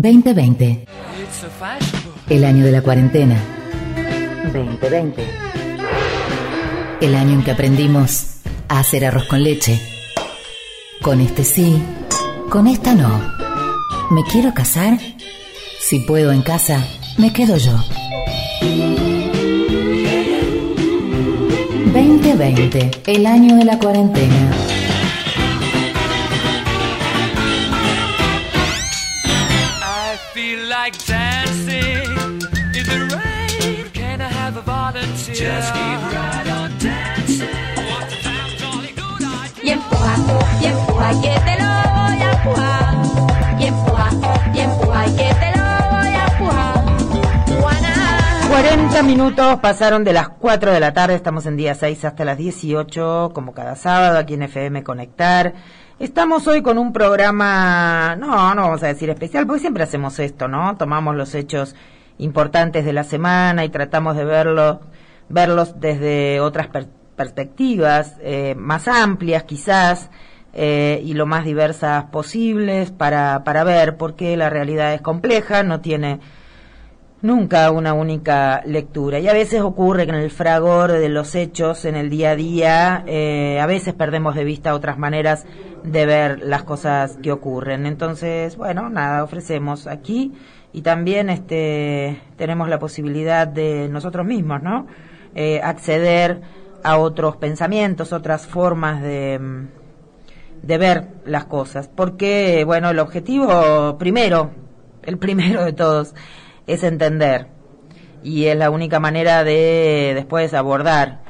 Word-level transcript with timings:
2020. 0.00 0.84
El 2.30 2.44
año 2.44 2.64
de 2.64 2.70
la 2.70 2.82
cuarentena. 2.82 3.34
2020. 4.52 5.24
El 7.00 7.16
año 7.16 7.32
en 7.32 7.42
que 7.42 7.50
aprendimos 7.50 8.36
a 8.68 8.78
hacer 8.78 9.04
arroz 9.04 9.24
con 9.24 9.42
leche. 9.42 9.80
Con 11.02 11.20
este 11.20 11.42
sí, 11.42 11.82
con 12.48 12.68
esta 12.68 12.94
no. 12.94 13.08
¿Me 14.12 14.22
quiero 14.30 14.54
casar? 14.54 15.00
Si 15.80 15.98
puedo 16.06 16.30
en 16.30 16.42
casa, 16.42 16.86
me 17.16 17.32
quedo 17.32 17.56
yo. 17.56 17.76
2020, 21.92 22.90
el 23.04 23.26
año 23.26 23.56
de 23.56 23.64
la 23.64 23.80
cuarentena. 23.80 24.57
Just 35.38 35.72
keep 35.72 36.00
right 36.10 36.50
on 36.50 36.78
dancing. 36.80 37.46
Y 39.62 39.70
empuja, 39.70 40.16
y 40.60 40.66
empuja, 40.66 41.12
y 41.12 41.20
que 41.20 41.28
te 41.28 41.54
lo 41.60 41.68
voy 41.94 42.22
a 42.22 42.32
empujar. 42.32 42.94
Y 43.60 43.66
empuja, 43.66 44.10
y 44.52 44.58
empuja, 44.58 45.06
y 45.06 45.16
que 45.16 45.34
te 45.34 45.56
lo 45.56 45.64
voy 45.92 46.08
a 46.08 46.26
empujar. 46.26 47.60
Juana. 47.60 48.48
40 48.50 49.02
minutos 49.04 49.60
pasaron 49.60 50.02
de 50.02 50.12
las 50.12 50.28
4 50.28 50.72
de 50.72 50.80
la 50.80 50.92
tarde, 50.92 51.14
estamos 51.14 51.46
en 51.46 51.56
día 51.56 51.76
6 51.76 52.04
hasta 52.04 52.24
las 52.24 52.36
18, 52.36 53.30
como 53.32 53.52
cada 53.52 53.76
sábado 53.76 54.18
aquí 54.18 54.34
en 54.34 54.42
FM 54.42 54.82
Conectar. 54.82 55.54
Estamos 56.00 56.48
hoy 56.48 56.62
con 56.62 56.78
un 56.78 56.92
programa, 56.92 58.16
no, 58.16 58.56
no 58.56 58.62
vamos 58.62 58.82
a 58.82 58.88
decir 58.88 59.08
especial, 59.08 59.46
porque 59.46 59.60
siempre 59.60 59.84
hacemos 59.84 60.18
esto, 60.18 60.48
¿no? 60.48 60.76
Tomamos 60.76 61.14
los 61.14 61.32
hechos 61.36 61.76
importantes 62.18 62.84
de 62.84 62.92
la 62.92 63.04
semana 63.04 63.64
y 63.64 63.68
tratamos 63.68 64.16
de 64.16 64.24
verlo, 64.24 64.80
verlos 65.28 65.80
desde 65.80 66.40
otras 66.40 66.68
per- 66.68 66.88
perspectivas, 67.16 68.16
eh, 68.20 68.54
más 68.56 68.88
amplias 68.88 69.44
quizás, 69.44 70.10
eh, 70.54 71.00
y 71.04 71.14
lo 71.14 71.26
más 71.26 71.44
diversas 71.44 72.04
posibles 72.04 72.90
para, 72.90 73.44
para 73.44 73.64
ver, 73.64 73.96
porque 73.96 74.36
la 74.36 74.50
realidad 74.50 74.94
es 74.94 75.00
compleja, 75.02 75.62
no 75.62 75.80
tiene 75.80 76.20
nunca 77.20 77.70
una 77.70 77.94
única 77.94 78.62
lectura. 78.64 79.18
Y 79.18 79.28
a 79.28 79.32
veces 79.32 79.60
ocurre 79.60 80.06
que 80.06 80.12
en 80.12 80.18
el 80.18 80.30
fragor 80.30 80.92
de 80.92 81.08
los 81.08 81.34
hechos, 81.34 81.84
en 81.84 81.96
el 81.96 82.10
día 82.10 82.30
a 82.30 82.36
día, 82.36 83.04
eh, 83.06 83.58
a 83.60 83.66
veces 83.66 83.94
perdemos 83.94 84.34
de 84.34 84.44
vista 84.44 84.74
otras 84.74 84.98
maneras 84.98 85.44
de 85.82 86.06
ver 86.06 86.40
las 86.42 86.62
cosas 86.62 87.18
que 87.22 87.32
ocurren. 87.32 87.86
Entonces, 87.86 88.56
bueno, 88.56 88.88
nada, 88.88 89.24
ofrecemos 89.24 89.86
aquí 89.86 90.32
y 90.72 90.82
también 90.82 91.30
este, 91.30 92.20
tenemos 92.36 92.68
la 92.68 92.78
posibilidad 92.78 93.46
de 93.46 93.88
nosotros 93.88 94.24
mismos, 94.26 94.62
¿no? 94.62 94.86
Eh, 95.40 95.60
acceder 95.62 96.40
a 96.82 96.98
otros 96.98 97.36
pensamientos, 97.36 98.12
otras 98.12 98.48
formas 98.48 99.00
de, 99.00 99.68
de 100.62 100.78
ver 100.78 101.10
las 101.24 101.44
cosas. 101.44 101.86
Porque, 101.86 102.64
bueno, 102.64 102.90
el 102.90 102.98
objetivo 102.98 103.98
primero, 103.98 104.50
el 105.04 105.16
primero 105.16 105.64
de 105.64 105.72
todos, 105.72 106.16
es 106.66 106.82
entender. 106.82 107.46
Y 108.24 108.46
es 108.46 108.56
la 108.56 108.68
única 108.70 108.98
manera 108.98 109.44
de 109.44 110.10
después 110.16 110.54
abordar 110.54 111.20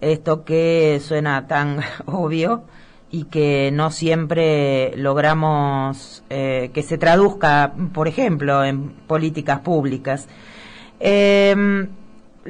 esto 0.00 0.46
que 0.46 0.98
suena 1.04 1.46
tan 1.46 1.80
obvio 2.06 2.62
y 3.10 3.24
que 3.24 3.68
no 3.70 3.90
siempre 3.90 4.96
logramos 4.96 6.24
eh, 6.30 6.70
que 6.72 6.82
se 6.82 6.96
traduzca, 6.96 7.74
por 7.92 8.08
ejemplo, 8.08 8.64
en 8.64 8.92
políticas 9.06 9.60
públicas. 9.60 10.26
Em, 11.00 11.90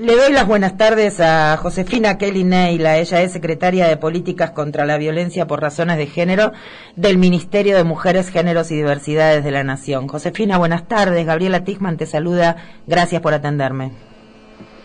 le 0.01 0.17
doy 0.17 0.33
las 0.33 0.47
buenas 0.47 0.77
tardes 0.77 1.19
a 1.19 1.57
Josefina 1.57 2.19
Kelly 2.19 2.45
Neila. 2.45 2.99
Ella 2.99 3.23
es 3.23 3.33
secretaria 3.33 3.89
de 3.89 3.97
Políticas 3.97 4.53
contra 4.53 4.87
la 4.87 4.97
Violencia 4.97 5.47
por 5.47 5.61
Razones 5.61 5.97
de 5.97 6.07
Género 6.07 6.53
del 6.95 7.19
Ministerio 7.19 7.77
de 7.77 7.85
Mujeres, 7.85 8.31
Géneros 8.31 8.71
y 8.71 8.77
Diversidades 8.77 9.43
de 9.43 9.51
la 9.51 9.65
Nación. 9.65 10.07
Josefina, 10.07 10.57
buenas 10.57 10.87
tardes. 10.87 11.27
Gabriela 11.27 11.65
Tichman 11.65 11.97
te 11.97 12.07
saluda. 12.07 12.57
Gracias 12.87 13.21
por 13.21 13.35
atenderme. 13.35 14.08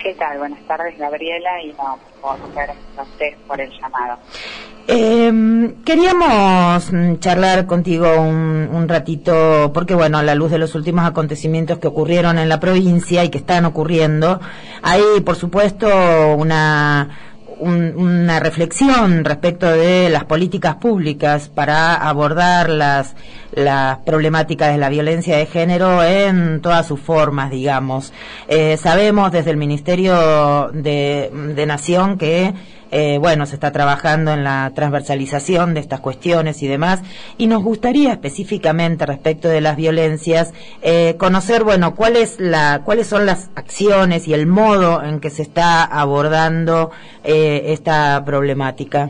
¿Qué 0.03 0.14
tal? 0.16 0.38
Buenas 0.38 0.59
tardes, 0.68 0.97
Gabriela, 1.00 1.50
y 1.64 1.69
no, 1.69 1.97
por 2.22 2.38
gracias 2.53 2.78
a 2.97 3.02
ustedes 3.03 3.36
por 3.47 3.59
el 3.62 3.72
llamado. 3.72 4.18
Eh, 4.86 5.74
queríamos 5.86 6.91
mm, 6.91 7.19
charlar 7.19 7.66
contigo 7.66 8.08
un, 8.19 8.86
ratito, 8.90 9.72
porque 9.74 9.96
bueno, 9.96 10.18
a 10.18 10.24
la 10.24 10.36
luz 10.36 10.52
de 10.52 10.58
los 10.58 10.75
últimos 10.75 11.06
acontecimientos 11.06 11.78
que 11.80 11.88
ocurrieron 11.88 12.38
en 12.38 12.50
la 12.50 12.59
provincia 12.59 13.24
y 13.24 13.30
que 13.30 13.38
están 13.38 13.64
ocurriendo, 13.64 14.41
hay 14.81 15.22
por 15.25 15.38
supuesto 15.38 15.88
una, 16.35 17.18
un- 17.59 17.94
una 17.96 18.41
reflexión 18.41 19.24
respecto 19.24 19.72
de 19.72 20.09
las 20.09 20.25
políticas 20.25 20.75
públicas 20.75 21.47
para 21.47 21.96
abordar 21.96 22.70
las, 22.70 23.16
las 23.56 24.00
problemáticas 24.00 24.72
de 24.72 24.78
la 24.78 24.90
violencia 24.90 25.38
de 25.38 25.46
género 25.46 26.03
en 26.03 26.62
todas 26.62 26.88
sus 26.88 27.00
formas, 27.00 27.52
digamos. 27.52 28.14
Eh, 28.47 28.78
sabemos 28.78 29.31
desde 29.31 29.52
el 29.52 29.58
Ministerio 29.58 30.69
de, 30.74 31.30
de 31.56 31.66
Nación 31.66 32.18
que 32.18 32.53
eh, 32.96 33.18
bueno, 33.18 33.47
se 33.47 33.56
está 33.56 33.72
trabajando 33.72 34.31
en 34.34 34.44
la 34.44 34.72
transversalización 34.75 35.74
de 35.74 35.80
estas 35.80 36.00
cuestiones 36.00 36.62
y 36.62 36.68
demás, 36.68 37.02
y 37.40 37.47
nos 37.47 37.64
gustaría 37.64 38.12
específicamente 38.12 39.08
respecto 39.08 39.50
de 39.50 39.62
las 39.62 39.78
violencias 39.78 40.53
eh, 40.84 41.16
conocer, 41.18 41.64
bueno, 41.64 41.96
cuál 41.96 42.18
es 42.18 42.40
la, 42.40 42.84
cuáles 42.85 43.08
son 43.08 43.25
las 43.25 43.50
acciones 43.56 44.28
y 44.28 44.35
el 44.35 44.46
modo 44.46 45.03
en 45.03 45.20
que 45.22 45.31
se 45.31 45.41
está 45.41 45.84
abordando 45.84 46.91
eh, 47.24 47.64
esta 47.70 48.24
problemática. 48.24 49.09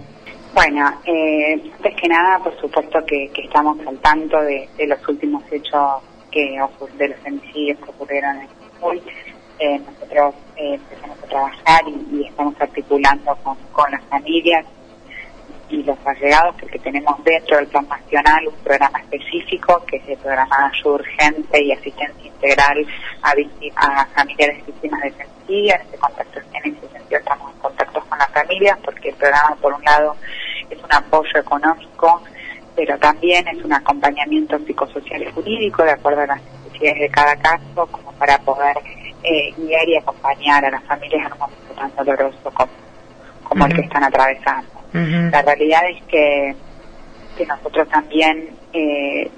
Bueno, 0.53 0.88
eh, 1.06 1.59
antes 1.78 1.96
que 1.96 2.08
nada, 2.08 2.38
por 2.40 2.56
supuesto 2.59 3.03
que, 3.06 3.28
que 3.34 3.41
estamos 3.41 3.75
al 3.88 3.97
tanto 4.00 4.40
de, 4.40 4.69
los 4.88 5.08
últimos 5.08 5.44
hechos 5.52 6.03
que 6.31 6.59
de 6.97 7.08
los 7.08 7.18
homicidios 7.25 7.80
que 7.80 7.90
ocurrieron 7.90 8.38
en. 8.38 8.50
Eh, 9.59 9.80
nosotros 9.80 10.36
eh, 10.58 10.74
empezamos 10.75 11.18
a 11.24 11.28
trabajar 11.28 11.81
y, 11.88 12.25
estamos 12.28 12.53
articulando 12.59 13.36
con, 13.72 13.92
las 13.92 14.03
familias 14.06 14.66
y 15.69 15.81
los 15.84 15.97
allegados 16.06 16.56
porque 16.59 16.78
tenemos 16.80 17.24
dentro 17.24 17.58
del 17.58 17.68
plan 17.68 17.88
nacional 17.88 18.47
un 18.47 18.56
programa 18.63 19.00
específico 19.00 19.84
que 19.88 19.97
es 19.97 20.09
el 20.09 20.18
programa 20.18 20.56
de 20.58 20.78
ayuda 20.78 20.96
urgente 20.96 21.63
y 21.63 21.72
asistencia 21.72 22.28
integral 22.28 22.86
a, 23.22 23.34
victi- 23.34 23.74
a 23.75 24.06
familiares 24.08 24.66
víctimas 24.66 25.02
de 25.02 25.12
femicidio. 25.12 25.75
En 25.75 25.81
ese 25.81 25.97
contacto, 25.97 26.40
en 26.53 26.75
ese 26.75 26.90
sentido 26.90 27.19
estamos 27.19 27.53
en 27.53 27.59
contacto 27.59 28.00
con 28.02 28.19
las 28.19 28.30
familias 28.31 28.78
porque 28.84 29.09
el 29.09 29.16
programa 29.16 29.56
por 29.62 29.74
un 29.74 29.84
lado 29.84 30.16
es 30.69 30.78
un 30.84 30.91
apoyo 30.94 31.40
económico 31.40 32.22
pero 32.75 32.97
también 32.97 33.47
es 33.47 33.63
un 33.63 33.72
acompañamiento 33.72 34.57
psicosocial 34.66 35.22
y 35.22 35.31
jurídico 35.31 35.84
de 35.84 35.91
acuerdo 35.91 36.22
a 36.22 36.25
las 36.28 36.41
necesidades 36.66 37.01
de 37.01 37.09
cada 37.09 37.35
caso 37.35 37.85
como 37.91 38.12
para 38.13 38.35
poder 38.40 38.75
eh, 39.24 39.53
guiar 39.57 39.88
y 39.88 39.96
acompañar 39.97 40.66
a 40.66 40.72
las 40.72 40.84
familias 40.85 41.28
en 41.28 41.34
un 41.34 41.38
momento 41.40 41.74
tan 41.78 41.96
doloroso 41.96 42.51
como, 42.51 42.69
como 43.44 43.66
el 43.68 43.74
que 43.75 43.81
están 43.81 44.03
atravesando. 44.03 44.69
La 45.31 45.41
realidad 45.44 45.81
es 45.90 46.03
que, 46.06 46.56
que 47.38 47.45
nosotros 47.45 47.88
también 47.90 48.50
eh, 48.74 49.30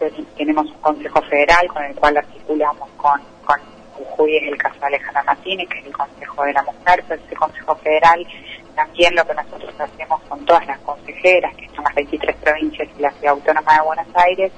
ten- 0.00 0.26
tenemos 0.36 0.66
un 0.66 0.80
Consejo 0.80 1.22
Federal 1.22 1.68
con 1.68 1.84
el 1.84 1.94
cual 1.94 2.16
articulamos 2.16 2.88
con, 2.96 3.20
Jujuy 4.20 4.36
en 4.36 4.48
el 4.48 4.58
caso 4.58 4.78
de 4.80 4.86
Alejandra 4.86 5.22
Martínez, 5.24 5.68
que 5.68 5.78
es 5.78 5.86
el 5.86 5.92
Consejo 5.92 6.44
de 6.44 6.52
la 6.52 6.62
Mujer, 6.62 7.04
pero 7.08 7.22
ese 7.22 7.36
Consejo 7.36 7.74
Federal 7.76 8.26
también 8.74 9.14
lo 9.14 9.26
que 9.26 9.34
nosotros 9.34 9.74
hacemos 9.78 10.22
con 10.22 10.44
todas 10.44 10.66
las 10.66 10.78
consejeras, 10.80 11.54
que 11.56 11.68
son 11.68 11.84
las 11.84 11.94
23 11.94 12.36
provincias 12.36 12.88
y 12.98 13.02
la 13.02 13.10
Ciudad 13.12 13.34
Autónoma 13.34 13.74
de 13.74 13.82
Buenos 13.82 14.06
Aires, 14.14 14.52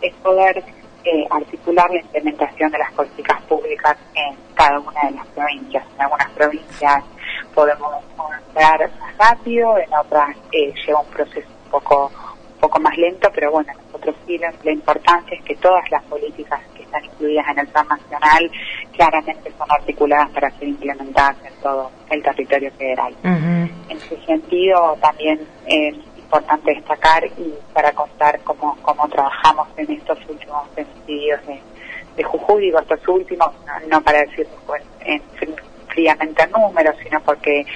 es 0.00 0.14
poder 0.14 0.62
eh, 1.04 1.26
articular 1.30 1.90
la 1.90 2.00
implementación 2.00 2.70
de 2.70 2.78
las 2.78 2.92
políticas 2.92 3.40
públicas 3.42 3.96
en 4.14 4.36
cada 4.54 4.78
una 4.78 5.00
de 5.02 5.10
las 5.12 5.26
provincias. 5.28 5.84
En 5.94 6.02
algunas 6.02 6.30
provincias 6.30 7.04
podemos 7.54 7.92
avanzar 8.16 8.90
más 9.00 9.16
rápido, 9.18 9.78
en 9.78 9.94
otras 9.94 10.36
eh, 10.52 10.72
lleva 10.86 11.00
un 11.00 11.06
proceso 11.08 11.48
un 11.64 11.70
poco 11.70 12.10
un 12.54 12.60
poco 12.60 12.80
más 12.80 12.96
lento, 12.96 13.28
pero 13.34 13.50
bueno, 13.50 13.72
nosotros 13.86 14.14
sí 14.26 14.38
la, 14.38 14.52
importancia 14.70 15.36
es 15.36 15.44
que 15.44 15.56
todas 15.56 15.90
las 15.90 16.02
políticas 16.04 16.60
están 16.94 17.04
incluidas 17.04 17.46
en 17.48 17.58
el 17.58 17.66
plan 17.68 17.86
nacional 17.88 18.50
claramente 18.92 19.52
son 19.58 19.66
articuladas 19.70 20.30
para 20.30 20.50
ser 20.52 20.68
implementadas 20.68 21.36
en 21.44 21.52
todo 21.62 21.90
el 22.10 22.22
territorio 22.22 22.70
federal. 22.72 23.14
En 23.22 23.70
ese 23.90 24.20
sentido, 24.24 24.96
también 25.00 25.40
es 25.66 25.94
importante 26.16 26.74
destacar 26.74 27.24
y 27.26 27.54
para 27.72 27.92
contar 27.92 28.40
cómo, 28.44 28.76
cómo 28.82 29.08
trabajamos 29.08 29.68
en 29.76 29.90
estos 29.92 30.18
últimos 30.28 30.68
femicidios 30.74 31.44
de, 31.46 31.60
de 32.16 32.22
Jujuy, 32.22 32.62
digo 32.62 32.78
estos 32.80 33.06
últimos, 33.08 33.48
no, 33.66 33.88
no 33.88 34.00
para 34.02 34.20
decir 34.20 34.46
pues, 34.66 34.82
en, 35.00 35.22
fríamente 35.88 36.42
en 36.42 36.50
números, 36.50 36.96
sino 37.02 37.20
porque 37.20 37.66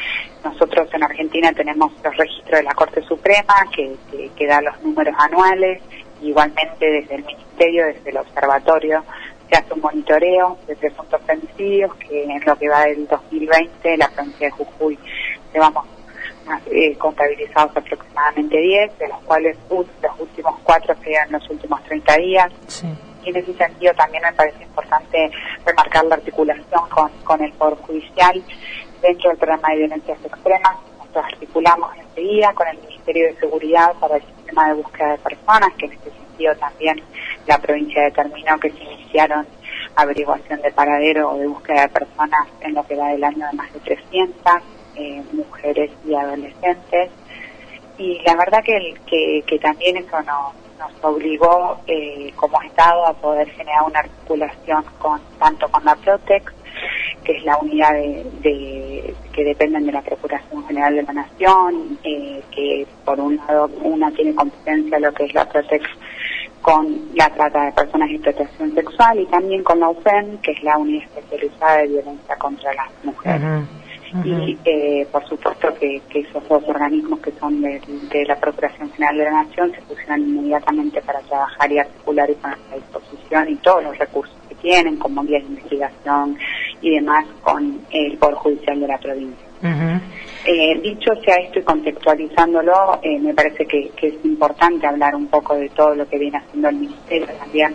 nosotros 0.45 0.89
en 0.93 1.03
Argentina 1.03 1.53
tenemos 1.53 1.93
los 2.03 2.17
registros 2.17 2.59
de 2.59 2.63
la 2.63 2.75
Corte 2.75 3.03
Suprema 3.03 3.55
que, 3.75 3.97
que, 4.11 4.31
que 4.37 4.47
da 4.47 4.61
los 4.61 4.81
números 4.83 5.15
anuales 5.19 5.83
igualmente 6.23 6.91
desde 6.91 7.15
el 7.17 7.25
Ministerio, 7.25 7.87
desde 7.87 8.11
el 8.11 8.17
Observatorio, 8.19 9.05
se 9.49 9.57
hace 9.57 9.75
un 9.75 9.81
monitoreo 9.81 10.59
de 10.67 10.77
presuntos 10.77 11.21
femicidios 11.23 11.95
que 11.97 12.25
en 12.25 12.45
lo 12.45 12.57
que 12.57 12.69
va 12.69 12.85
del 12.85 13.07
2020 13.07 13.97
la 13.97 14.09
provincia 14.09 14.47
de 14.47 14.51
Jujuy 14.51 14.99
llevamos 15.53 15.87
eh, 16.71 16.97
contabilizados 16.97 17.77
aproximadamente 17.77 18.57
10, 18.57 18.99
de 18.99 19.09
los 19.09 19.21
cuales 19.23 19.57
los 19.71 19.87
últimos 20.19 20.55
cuatro 20.63 20.95
serían 21.03 21.31
los 21.31 21.49
últimos 21.51 21.83
30 21.85 22.17
días. 22.17 22.53
Y 23.25 23.31
en 23.31 23.37
ese 23.37 23.53
sentido 23.55 23.93
también 23.95 24.23
me 24.23 24.33
parece 24.33 24.63
importante 24.63 25.31
remarcar 25.67 26.05
la 26.07 26.15
articulación 26.15 26.89
con, 26.89 27.11
con 27.25 27.43
el 27.43 27.53
Poder 27.53 27.77
Judicial 27.79 28.43
dentro 29.03 29.31
del 29.31 29.39
programa 29.39 29.69
de 29.71 29.77
violencias 29.77 30.19
extremas. 30.25 30.77
Nosotros 30.99 31.25
articulamos 31.25 31.91
enseguida 31.97 32.53
con 32.55 32.69
el 32.69 32.79
Ministerio 32.79 33.27
de 33.27 33.37
Seguridad 33.37 33.93
para 34.01 34.17
el 34.17 34.23
sistema 34.49 34.69
de 34.69 34.75
búsqueda 34.75 35.13
de 35.13 35.19
personas, 35.19 35.75
que 35.75 35.87
en 35.87 35.93
este 35.93 36.11
sentido 36.11 36.55
también 36.57 37.03
la 37.47 37.59
provincia 37.59 38.03
determinó 38.05 38.59
que 38.59 38.71
se 38.71 38.83
iniciaron 38.83 39.47
averiguación 39.95 40.61
de 40.63 40.71
paradero 40.73 41.31
o 41.31 41.39
de 41.39 41.47
búsqueda 41.47 41.83
de 41.83 41.89
personas 41.89 42.49
en 42.61 42.75
lo 42.75 42.87
que 42.87 42.97
va 42.97 43.09
del 43.09 43.25
año 43.25 43.47
de 43.47 43.57
más 43.57 43.73
de 43.73 43.81
300 43.81 44.53
eh, 44.97 45.23
mujeres 45.33 45.91
y 46.07 46.15
adolescentes. 46.15 47.11
Y 47.99 48.21
la 48.25 48.37
verdad 48.37 48.63
que, 48.65 48.95
que, 49.07 49.43
que 49.47 49.59
también 49.59 49.97
eso 49.97 50.23
no, 50.23 50.53
nos 50.79 50.93
obligó 51.03 51.79
eh, 51.87 52.33
como 52.37 52.63
Estado 52.63 53.07
a 53.07 53.13
poder 53.13 53.51
generar 53.51 53.83
una 53.83 54.01
articulación 54.01 54.85
con 54.99 55.21
tanto 55.39 55.69
con 55.69 55.85
la 55.85 55.97
Protex, 55.97 56.53
que 57.25 57.37
es 57.37 57.45
la 57.45 57.57
unidad 57.59 57.93
de, 57.93 59.15
que 59.33 59.45
dependen 59.45 59.87
de 59.87 59.93
la 59.93 60.03
Procuración 60.03 60.67
General 60.67 60.95
de 60.95 61.03
la 61.03 61.13
Nación, 61.13 61.99
eh, 62.05 62.43
que 62.55 62.87
por 63.05 63.21
un 63.21 63.37
lado 63.37 63.71
una 63.83 64.11
tiene 64.13 64.35
competencia 64.35 64.99
lo 64.99 65.13
que 65.13 65.25
es 65.25 65.35
la 65.35 65.49
Protex 65.49 65.85
con 66.63 67.09
la 67.15 67.31
trata 67.31 67.67
de 67.67 67.73
personas 67.73 68.11
y 68.11 68.15
explotación 68.17 68.75
sexual 68.75 69.21
y 69.21 69.27
también 69.27 69.63
con 69.63 69.81
la 69.81 69.89
UFEN, 69.91 70.39
que 70.39 70.53
es 70.53 70.63
la 70.63 70.77
unidad 70.77 71.05
especializada 71.17 71.79
de 71.79 71.89
violencia 71.89 72.37
contra 72.37 72.75
las 72.75 72.89
mujeres. 73.05 73.69
Y 74.25 74.59
eh, 74.65 75.07
por 75.13 75.27
supuesto 75.29 75.69
que, 75.75 76.01
esos 76.15 76.49
dos 76.49 76.63
organismos 76.67 77.21
que 77.21 77.31
son 77.33 77.61
de, 77.61 77.81
la 78.27 78.37
Procuración 78.37 78.91
General 78.93 79.19
de 79.19 79.25
la 79.25 79.45
Nación 79.45 79.73
se 79.73 79.83
pusieron 79.83 80.21
inmediatamente 80.21 81.01
para 81.03 81.21
trabajar 81.21 81.71
y 81.71 81.79
articular 81.79 82.31
y 82.31 82.35
poner 82.35 82.59
a 82.73 82.75
disposición 82.77 83.49
y 83.51 83.57
todos 83.57 83.85
los 83.85 83.99
recursos 83.99 84.35
que 84.48 84.48
tienen, 84.61 84.97
como 84.97 85.23
guías 85.23 85.43
de 85.43 85.49
investigación 85.49 86.39
y 86.81 86.91
demás, 86.91 87.27
con 87.43 87.81
el 87.91 88.17
Poder 88.19 88.35
Judicial 88.37 88.81
de 88.81 88.89
la 88.89 88.99
provincia. 88.99 89.47
Eh, 90.45 90.81
dicho 90.81 91.11
sea 91.25 91.35
esto 91.37 91.59
y 91.59 91.63
contextualizándolo, 91.63 93.01
eh, 93.03 93.19
me 93.19 93.35
parece 93.35 93.67
que, 93.67 93.91
que, 93.97 94.07
es 94.09 94.25
importante 94.25 94.87
hablar 94.87 95.15
un 95.15 95.27
poco 95.27 95.57
de 95.57 95.69
todo 95.71 95.95
lo 95.95 96.09
que 96.09 96.17
viene 96.19 96.39
haciendo 96.39 96.69
el 96.69 96.77
Ministerio 96.77 97.27
también 97.39 97.75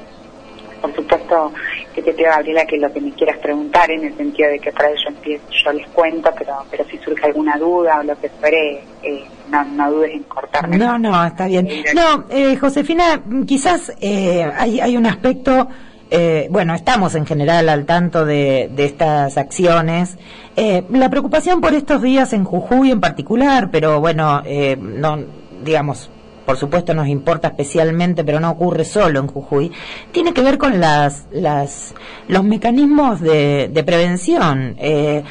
por 0.83 0.93
supuesto 0.95 1.53
que 1.95 2.01
te 2.01 2.11
pido, 2.11 2.29
Gabriela, 2.29 2.65
que 2.65 2.77
lo 2.77 2.91
que 2.91 2.99
me 2.99 3.11
quieras 3.13 3.37
preguntar, 3.37 3.89
en 3.89 4.03
el 4.03 4.17
sentido 4.17 4.49
de 4.49 4.59
que 4.59 4.69
para 4.73 4.89
ello 4.89 5.07
empiezo, 5.07 5.45
yo 5.63 5.71
les 5.71 5.87
cuento, 5.87 6.29
pero 6.37 6.55
pero 6.69 6.83
si 6.89 6.97
surge 6.97 7.25
alguna 7.25 7.57
duda 7.57 7.99
o 8.01 8.03
lo 8.03 8.19
que 8.19 8.27
fuere, 8.27 8.83
eh, 9.01 9.23
no, 9.49 9.63
no 9.63 9.91
dudes 9.91 10.11
en 10.13 10.23
cortarme. 10.23 10.77
No, 10.77 10.99
no, 10.99 11.25
está 11.25 11.47
bien. 11.47 11.69
No, 11.95 12.25
eh, 12.29 12.57
Josefina, 12.57 13.21
quizás 13.47 13.93
eh, 14.01 14.45
hay, 14.57 14.81
hay 14.81 14.97
un 14.97 15.05
aspecto... 15.05 15.69
Eh, 16.15 16.47
bueno, 16.51 16.75
estamos 16.75 17.15
en 17.15 17.25
general 17.25 17.69
al 17.69 17.87
tanto 17.87 18.23
de, 18.23 18.69
de 18.75 18.85
estas 18.85 19.35
acciones. 19.35 20.19
Eh, 20.55 20.83
la 20.91 21.09
preocupación 21.09 21.59
por 21.59 21.73
estos 21.73 22.03
días 22.03 22.33
en 22.33 22.43
Jujuy 22.43 22.91
en 22.91 23.01
particular, 23.01 23.71
pero 23.71 23.99
bueno, 23.99 24.43
eh, 24.45 24.77
no, 24.79 25.17
digamos, 25.65 26.11
por 26.45 26.57
supuesto 26.57 26.93
nos 26.93 27.07
importa 27.07 27.49
especialmente, 27.49 28.23
pero 28.23 28.39
no 28.39 28.51
ocurre 28.51 28.85
solo 28.85 29.19
en 29.19 29.27
Jujuy, 29.27 29.71
tiene 30.11 30.33
que 30.33 30.41
ver 30.41 30.57
con 30.57 30.79
las, 30.79 31.25
las 31.31 31.93
los 32.27 32.43
mecanismos 32.43 33.21
de, 33.21 33.69
de 33.71 33.83
prevención. 33.83 34.75
Eh, 34.77 35.23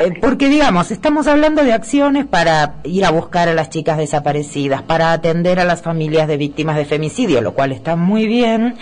eh, 0.00 0.12
porque, 0.20 0.48
digamos, 0.48 0.90
estamos 0.90 1.26
hablando 1.26 1.64
de 1.64 1.72
acciones 1.72 2.26
para 2.26 2.76
ir 2.84 3.04
a 3.04 3.10
buscar 3.10 3.48
a 3.48 3.54
las 3.54 3.70
chicas 3.70 3.98
desaparecidas, 3.98 4.82
para 4.82 5.12
atender 5.12 5.60
a 5.60 5.64
las 5.64 5.82
familias 5.82 6.28
de 6.28 6.36
víctimas 6.36 6.76
de 6.76 6.84
femicidio, 6.84 7.40
lo 7.40 7.54
cual 7.54 7.72
está 7.72 7.96
muy 7.96 8.26
bien, 8.26 8.76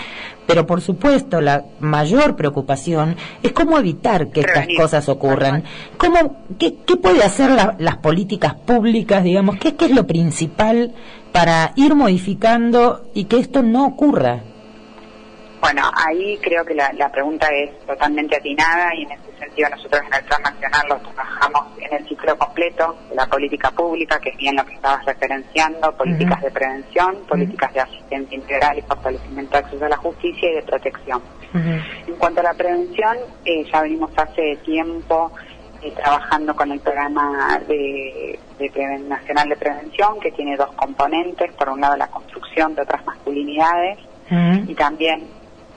pero 0.47 0.67
por 0.67 0.81
supuesto 0.81 1.41
la 1.41 1.65
mayor 1.81 2.37
preocupación 2.37 3.17
es 3.43 3.53
cómo 3.53 3.79
evitar 3.79 4.29
que 4.29 4.41
estas 4.41 4.67
cosas 4.77 5.09
ocurran. 5.09 5.65
¿Cómo, 5.97 6.45
qué, 6.59 6.77
qué 6.87 6.97
puede 6.97 7.23
hacer 7.23 7.51
las 7.79 7.97
políticas 7.99 8.55
públicas, 8.55 9.25
digamos? 9.25 9.57
¿Qué, 9.57 9.75
¿Qué 9.75 9.87
es 9.87 9.91
lo 9.93 10.07
principal 10.07 10.93
para 11.35 11.73
ir 11.75 11.97
modificando 11.97 13.11
y 13.13 13.25
que 13.25 13.41
esto 13.41 13.61
no 13.61 13.87
ocurra? 13.87 14.39
Bueno, 15.61 15.83
ahí 16.07 16.39
creo 16.41 16.65
que 16.65 16.75
la, 16.75 16.93
la, 16.93 17.11
pregunta 17.11 17.49
es 17.49 17.77
totalmente 17.85 18.37
atinada 18.37 18.95
y 18.95 19.03
en 19.03 19.11
ese 19.11 19.39
sentido 19.41 19.69
nosotros 19.71 20.03
en 20.07 20.15
el 20.15 20.25
Plan 20.27 20.43
Nacional 20.43 20.83
lo 20.91 20.97
trabajamos 20.99 21.65
en 21.79 21.93
el 21.93 22.09
ciclo 22.09 22.39
completo 22.39 22.97
de 23.09 23.17
la 23.17 23.27
política 23.27 23.73
pública, 23.73 24.21
que 24.21 24.29
es 24.29 24.37
bien 24.37 24.55
lo 24.55 24.65
que 24.65 24.75
estabas 24.75 25.05
referenciando, 25.07 25.97
políticas 25.97 26.41
de 26.41 26.51
prevención, 26.53 27.17
políticas 27.29 27.75
de 27.75 27.81
asistencia 27.81 28.37
integral 28.37 28.79
y 28.79 28.83
fortalecimiento 28.83 29.53
de 29.53 29.65
acceso 29.65 29.85
a 29.87 29.89
la 29.89 29.97
justicia 29.97 30.53
y 30.53 30.55
de 30.55 30.63
protección. 30.63 31.21
En 31.55 32.15
cuanto 32.17 32.41
a 32.41 32.45
la 32.45 32.55
prevención, 32.55 33.17
eh, 33.45 33.65
ya 33.73 33.83
venimos 33.83 34.13
hace 34.17 34.57
tiempo 34.65 35.33
trabajando 35.93 36.55
con 36.55 36.71
el 36.73 36.81
programa 36.81 37.61
de, 37.67 38.39
Nacional 39.09 39.49
de 39.49 39.57
Prevención, 39.57 40.21
que 40.21 40.33
tiene 40.33 40.57
dos 40.57 40.73
componentes, 40.73 41.53
por 41.55 41.69
un 41.69 41.81
lado 41.81 41.97
la 41.97 42.09
construcción 42.09 42.75
de 42.75 42.83
otras 42.83 43.05
masculinidades 43.05 43.99
y 44.67 44.75
también 44.75 45.29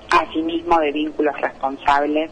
asimismo 0.10 0.80
de 0.80 0.92
vínculos 0.92 1.40
responsables 1.42 2.32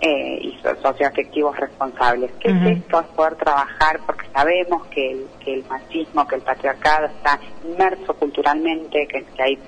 eh, 0.00 0.38
y 0.40 0.58
socioafectivos 0.80 1.56
responsables. 1.56 2.30
¿Qué 2.38 2.48
es 2.50 2.78
esto? 2.78 3.00
Es 3.00 3.06
poder 3.08 3.34
trabajar 3.34 3.98
porque 4.06 4.26
sabemos 4.32 4.86
que 4.86 5.10
el, 5.10 5.26
que 5.44 5.54
el 5.54 5.64
machismo, 5.64 6.26
que 6.28 6.36
el 6.36 6.42
patriarcado 6.42 7.06
está 7.06 7.40
inmerso 7.64 8.14
culturalmente, 8.14 9.08
que, 9.08 9.24
que 9.24 9.42
hay 9.42 9.58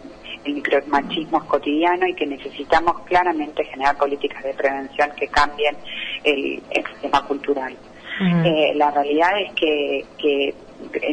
el 0.45 0.55
micromachismo 0.55 1.39
es 1.39 1.45
cotidiano 1.45 2.07
y 2.07 2.15
que 2.15 2.27
necesitamos 2.27 3.01
claramente 3.01 3.65
generar 3.65 3.97
políticas 3.97 4.43
de 4.43 4.55
prevención 4.55 5.11
que 5.17 5.29
cambien 5.29 5.77
el, 6.25 6.63
sistema 6.93 7.23
cultural. 7.27 7.77
Eh, 8.45 8.75
la 8.75 8.91
realidad 8.91 9.31
es 9.41 9.55
que, 9.55 10.05
que 10.19 10.55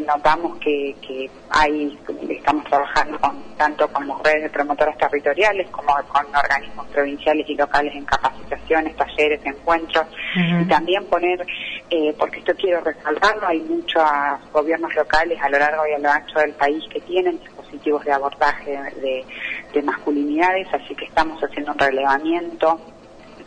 notamos 0.06 0.58
que, 0.60 0.96
que 1.02 1.30
hay, 1.50 1.98
estamos 2.30 2.64
trabajando 2.66 3.20
con, 3.20 3.44
tanto 3.58 3.88
con 3.90 4.08
las 4.08 4.22
redes 4.24 4.44
de 4.44 4.50
promotoras 4.50 4.98
territoriales 4.98 5.70
como 5.70 5.94
con 6.08 6.26
organismos 6.36 6.88
provinciales 6.88 7.48
y 7.50 7.56
locales 7.56 7.96
en 7.96 8.06
capacitaciones, 8.06 8.96
talleres, 8.96 9.46
encuentros, 9.46 10.08
y 10.36 10.66
también 10.66 11.06
poner, 11.06 11.46
eh, 11.90 12.14
porque 12.18 12.40
esto 12.40 12.54
quiero 12.56 12.82
resaltarlo, 12.82 13.48
hay 13.48 13.60
muchos 13.62 14.04
gobiernos 14.52 14.94
locales 14.96 15.40
a 15.42 15.50
lo 15.50 15.60
largo 15.60 15.84
y 15.88 15.94
a 15.94 16.00
lo 16.00 16.10
ancho 16.10 16.40
del 16.40 16.54
país 16.54 16.84
que 16.92 17.02
tienen 17.02 17.40
dispositivos 17.40 18.04
de 18.06 18.12
abordaje 18.12 18.72
de, 19.02 19.26
de 19.74 19.82
masculinidades, 19.82 20.68
así 20.74 20.96
que 20.96 21.06
estamos 21.06 21.42
haciendo 21.44 21.72
un 21.72 21.80
relevamiento 21.80 22.80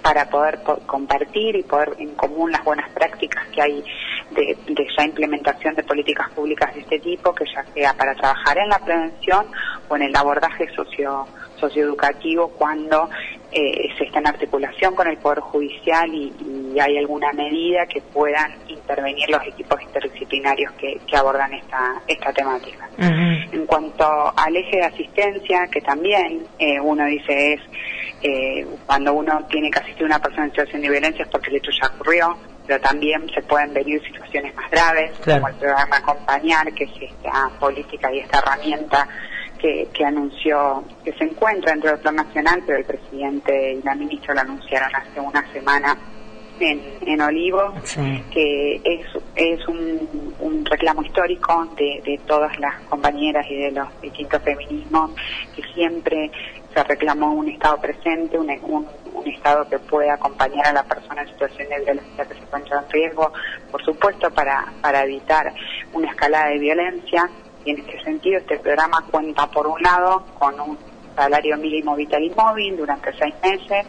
para 0.02 0.28
poder 0.28 0.60
compartir 0.86 1.56
y 1.56 1.62
poder 1.62 1.94
en 1.98 2.14
común 2.14 2.50
las 2.50 2.64
buenas 2.64 2.90
prácticas 2.92 3.46
que 3.48 3.62
hay 3.62 3.84
de, 4.30 4.56
ya 4.96 5.04
implementación 5.04 5.74
de 5.74 5.82
políticas 5.82 6.30
públicas 6.30 6.74
de 6.74 6.80
este 6.80 6.98
tipo, 6.98 7.34
que 7.34 7.44
ya 7.52 7.64
sea 7.74 7.94
para 7.94 8.14
trabajar 8.14 8.58
en 8.58 8.68
la 8.68 8.78
prevención 8.78 9.46
o 9.88 9.96
en 9.96 10.02
el 10.02 10.16
abordaje 10.16 10.68
socio 10.74 11.26
socioeducativo 11.58 12.48
cuando 12.48 13.10
eh, 13.52 13.88
se 13.98 14.04
está 14.04 14.20
en 14.20 14.28
articulación 14.28 14.94
con 14.94 15.08
el 15.08 15.16
Poder 15.18 15.40
Judicial 15.40 16.12
y, 16.14 16.32
hay 16.80 16.96
alguna 16.98 17.32
medida 17.32 17.84
que 17.86 18.00
puedan 18.00 18.54
intervenir 18.68 19.28
los 19.28 19.44
equipos 19.44 19.82
interdisciplinarios 19.82 20.72
que, 20.74 21.00
abordan 21.16 21.52
esta, 21.52 22.00
esta 22.06 22.32
temática. 22.32 22.88
En 22.96 23.66
cuanto 23.66 24.32
al 24.36 24.56
eje 24.56 24.76
de 24.76 24.84
asistencia, 24.84 25.66
que 25.66 25.80
también 25.80 26.46
eh, 26.58 26.80
uno 26.80 27.04
dice 27.06 27.54
es 27.54 27.60
eh, 28.22 28.66
cuando 28.86 29.14
uno 29.14 29.44
tiene 29.50 29.70
que 29.70 29.80
asistir 29.80 30.04
a 30.04 30.06
una 30.06 30.18
persona 30.20 30.44
en 30.44 30.50
situación 30.50 30.82
de 30.82 30.90
violencia 30.90 31.24
es 31.24 31.28
porque 31.30 31.50
el 31.50 31.56
hecho 31.56 31.70
ya 31.82 31.88
ocurrió, 31.88 32.36
pero 32.66 32.80
también 32.80 33.28
se 33.34 33.42
pueden 33.42 33.74
venir 33.74 34.00
situaciones 34.04 34.54
más 34.54 34.70
graves, 34.70 35.12
como 35.24 35.48
el 35.48 35.54
programa 35.54 35.96
Acompañar, 35.96 36.72
que 36.72 36.84
es 36.84 36.90
esta 37.00 37.50
política 37.58 38.12
y 38.12 38.20
esta 38.20 38.38
herramienta 38.38 39.08
que, 39.60 39.88
que 39.92 40.04
anunció, 40.04 40.84
que 41.04 41.12
se 41.12 41.24
encuentra 41.24 41.72
dentro 41.72 41.90
del 41.90 42.00
Plan 42.00 42.16
Nacional, 42.16 42.62
pero 42.66 42.78
el 42.78 42.84
presidente 42.84 43.74
y 43.74 43.82
la 43.82 43.94
ministra 43.94 44.34
lo 44.34 44.40
anunciaron 44.40 44.94
hace 44.94 45.20
una 45.20 45.52
semana 45.52 45.96
en, 46.60 46.80
en 47.06 47.20
Olivo, 47.20 47.72
que 48.30 48.80
es, 48.84 49.06
es 49.34 49.68
un, 49.68 50.34
un 50.40 50.64
reclamo 50.64 51.02
histórico 51.02 51.66
de, 51.76 52.02
de 52.04 52.20
todas 52.26 52.58
las 52.58 52.80
compañeras 52.82 53.46
y 53.48 53.56
de 53.56 53.70
los 53.72 53.88
distintos 54.00 54.42
feminismos, 54.42 55.12
que 55.56 55.62
siempre 55.74 56.30
se 56.74 56.84
reclamó 56.84 57.32
un 57.32 57.48
Estado 57.48 57.80
presente, 57.80 58.38
un, 58.38 58.50
un, 58.62 58.86
un, 59.14 59.26
Estado 59.26 59.68
que 59.68 59.78
pueda 59.78 60.14
acompañar 60.14 60.66
a 60.66 60.72
la 60.72 60.82
persona 60.84 61.22
en 61.22 61.28
situación 61.28 61.68
de 61.68 61.80
violencia 61.80 62.24
que 62.26 62.34
se 62.34 62.40
encuentra 62.40 62.80
en 62.80 62.90
riesgo, 62.90 63.32
por 63.70 63.82
supuesto, 63.84 64.30
para, 64.30 64.66
para 64.82 65.04
evitar 65.04 65.52
una 65.92 66.10
escalada 66.10 66.48
de 66.48 66.58
violencia 66.58 67.28
Y 67.64 67.70
en 67.70 67.78
este 67.80 68.02
sentido, 68.02 68.38
este 68.38 68.58
programa 68.58 69.04
cuenta, 69.10 69.46
por 69.48 69.66
un 69.66 69.80
lado, 69.82 70.24
con 70.38 70.58
un 70.60 70.78
salario 71.14 71.56
mínimo 71.58 71.94
vital 71.96 72.22
y 72.22 72.30
móvil 72.30 72.76
durante 72.76 73.12
seis 73.18 73.34
meses, 73.42 73.86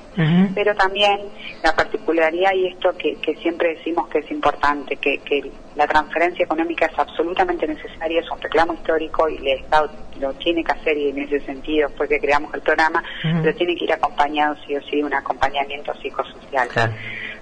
pero 0.53 0.75
también 0.75 1.19
la 1.63 1.73
particularidad 1.73 2.51
y 2.53 2.67
esto 2.67 2.93
que, 2.97 3.35
siempre 3.41 3.75
decimos 3.75 4.09
que 4.09 4.19
es 4.19 4.31
importante, 4.31 4.97
que, 4.97 5.19
que, 5.19 5.51
la 5.75 5.87
transferencia 5.87 6.43
económica 6.43 6.85
es 6.87 6.99
absolutamente 6.99 7.65
necesaria, 7.65 8.19
es 8.19 8.29
un 8.29 8.41
reclamo 8.41 8.73
histórico 8.73 9.29
y 9.29 9.37
el 9.37 9.59
Estado 9.59 9.89
lo 10.19 10.33
tiene 10.33 10.63
que 10.63 10.73
hacer 10.73 10.97
y 10.97 11.09
en 11.09 11.19
ese 11.19 11.39
sentido 11.41 11.87
fue 11.95 12.09
que 12.09 12.19
creamos 12.19 12.53
el 12.53 12.61
programa, 12.61 13.01
pero 13.21 13.55
tiene 13.55 13.75
que 13.75 13.85
ir 13.85 13.93
acompañado 13.93 14.55
sí 14.67 14.75
o 14.75 14.81
sí 14.81 14.97
de 14.97 15.05
un 15.05 15.13
acompañamiento 15.13 15.93
psicosocial. 16.01 16.67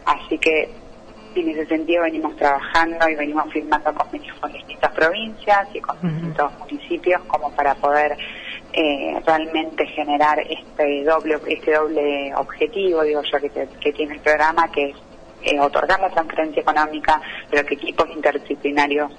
Así 0.05 0.37
que 0.37 0.69
en 1.35 1.49
ese 1.49 1.65
sentido 1.65 2.03
venimos 2.03 2.35
trabajando 2.35 3.07
y 3.09 3.15
venimos 3.15 3.51
firmando 3.51 3.93
convenios 3.93 4.37
con 4.39 4.51
distintas 4.51 4.91
provincias 4.91 5.67
y 5.73 5.79
con 5.79 5.97
distintos 6.01 6.51
municipios 6.59 7.21
como 7.25 7.51
para 7.51 7.75
poder 7.75 8.17
eh, 8.73 9.19
realmente 9.25 9.85
generar 9.87 10.39
este 10.39 11.03
doble 11.03 11.39
este 11.47 11.73
doble 11.73 12.33
objetivo 12.35 13.03
digo 13.03 13.21
yo 13.23 13.39
que, 13.39 13.67
que 13.79 13.93
tiene 13.93 14.15
el 14.15 14.21
programa 14.21 14.71
que 14.71 14.89
es 14.89 14.95
eh, 15.43 15.59
otorgar 15.59 15.99
la 15.99 16.09
transferencia 16.09 16.61
económica 16.61 17.21
pero 17.49 17.65
que 17.65 17.75
equipos 17.75 18.07
interdisciplinarios 18.09 19.11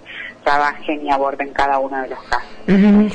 trabajen 0.45 1.05
y 1.05 1.11
aborden 1.11 1.53
cada 1.53 1.79
uno 1.79 2.01
de 2.03 2.09
los 2.09 2.19
casos. 2.25 2.51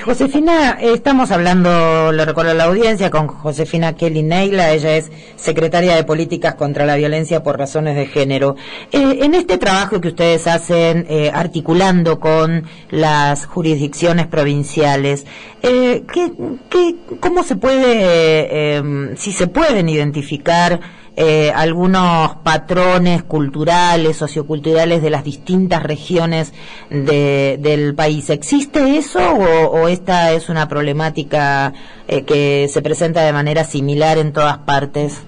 Josefina, 0.03 0.77
estamos 0.81 1.31
hablando, 1.31 2.11
lo 2.11 2.25
recuerdo 2.25 2.51
a 2.51 2.55
la 2.55 2.65
audiencia, 2.65 3.09
con 3.09 3.27
Josefina 3.27 3.95
Kelly 3.95 4.21
Neila, 4.21 4.71
ella 4.71 4.97
es 4.97 5.11
secretaria 5.37 5.95
de 5.95 6.03
Políticas 6.03 6.55
contra 6.55 6.85
la 6.85 6.95
Violencia 6.97 7.41
por 7.41 7.57
Razones 7.57 7.95
de 7.95 8.05
Género. 8.05 8.57
Eh, 8.91 9.19
en 9.21 9.33
este 9.33 9.57
trabajo 9.57 10.01
que 10.01 10.09
ustedes 10.09 10.47
hacen, 10.47 11.05
eh, 11.09 11.31
articulando 11.33 12.19
con 12.19 12.65
las 12.89 13.45
jurisdicciones 13.45 14.27
provinciales, 14.27 15.25
eh, 15.61 16.03
¿qué, 16.11 16.31
qué, 16.69 16.95
¿cómo 17.19 17.43
se 17.43 17.55
puede, 17.55 18.75
em, 18.75 19.15
si 19.15 19.31
se 19.31 19.47
pueden 19.47 19.87
identificar 19.87 20.79
eh, 21.15 21.51
algunos 21.55 22.35
patrones 22.37 23.23
culturales, 23.23 24.17
socioculturales 24.17 25.01
de 25.01 25.09
las 25.09 25.23
distintas 25.23 25.83
regiones 25.83 26.53
de, 26.89 27.57
del 27.59 27.95
país. 27.95 28.29
¿Existe 28.29 28.97
eso 28.97 29.19
o, 29.19 29.87
esta 29.87 30.33
es 30.33 30.49
una 30.49 30.67
problemática 30.67 31.73
eh, 32.07 32.23
que 32.23 32.67
se 32.67 32.81
presenta 32.81 33.23
de 33.23 33.33
manera 33.33 33.63
similar 33.63 34.17
en 34.17 34.33
todas 34.33 34.57
partes? 34.59 35.23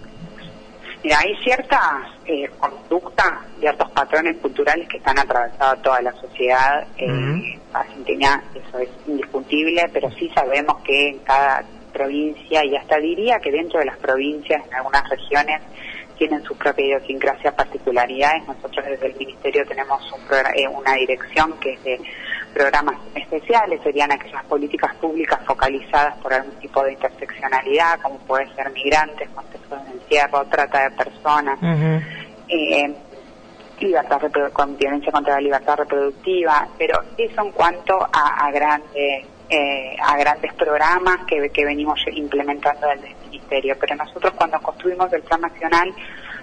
Mira, 1.03 1.19
hay 1.19 1.35
ciertas 1.43 1.81
eh, 2.25 2.49
conductas, 2.59 3.31
ciertos 3.59 3.89
patrones 3.91 4.35
culturales 4.37 4.89
que 4.89 4.97
están 4.97 5.17
atravesados 5.17 5.81
toda 5.81 6.01
la 6.01 6.11
sociedad 6.13 6.85
eh, 6.97 7.59
argentina, 7.71 8.43
eso 8.53 8.79
es 8.79 8.89
indiscutible, 9.07 9.89
pero 9.93 10.11
sí 10.11 10.29
sabemos 10.35 10.79
que 10.83 11.09
en 11.09 11.19
cada 11.19 11.63
provincia 11.93 12.65
y 12.65 12.75
hasta 12.75 12.97
diría 12.97 13.39
que 13.39 13.51
dentro 13.51 13.79
de 13.79 13.85
las 13.85 13.97
provincias, 13.97 14.65
en 14.67 14.73
algunas 14.73 15.09
regiones, 15.09 15.61
tienen 16.17 16.43
sus 16.43 16.57
propias 16.57 16.87
idiosincrasias, 16.87 17.53
particularidades. 17.53 18.47
Nosotros 18.47 18.85
desde 18.85 19.07
el 19.07 19.15
Ministerio 19.15 19.65
tenemos 19.65 20.01
eh, 20.55 20.67
una 20.67 20.93
dirección 20.95 21.53
que 21.59 21.73
es 21.73 21.83
de 21.83 21.99
programas 22.53 22.95
especiales, 23.13 23.81
serían 23.83 24.11
aquellas 24.11 24.43
políticas 24.45 24.95
públicas 24.95 25.39
focalizadas 25.45 26.17
por 26.17 26.33
algún 26.33 26.55
tipo 26.59 26.83
de 26.83 26.93
interseccionalidad, 26.93 27.99
como 28.01 28.17
puede 28.19 28.53
ser 28.55 28.71
migrantes, 28.71 29.29
contextos 29.29 29.85
de 29.85 29.91
encierro, 29.91 30.45
trata 30.45 30.89
de 30.89 30.91
personas, 30.91 31.59
eh, 32.49 32.95
libertad 33.79 34.21
con 34.53 34.75
violencia 34.75 35.11
contra 35.11 35.35
la 35.35 35.41
libertad 35.41 35.77
reproductiva, 35.77 36.67
pero 36.77 36.99
eso 37.17 37.41
en 37.43 37.51
cuanto 37.51 37.99
a, 38.11 38.49
grandes 38.51 39.25
eh, 39.49 39.95
a 40.03 40.17
grandes 40.17 40.53
programas 40.55 41.25
que, 41.27 41.49
que 41.49 41.63
venimos 41.63 41.99
implementando 42.11 42.87
desde 42.87 43.15
pero 43.49 43.95
nosotros 43.95 44.33
cuando 44.35 44.59
construimos 44.59 45.11
el 45.13 45.21
Plan 45.23 45.41
Nacional 45.41 45.93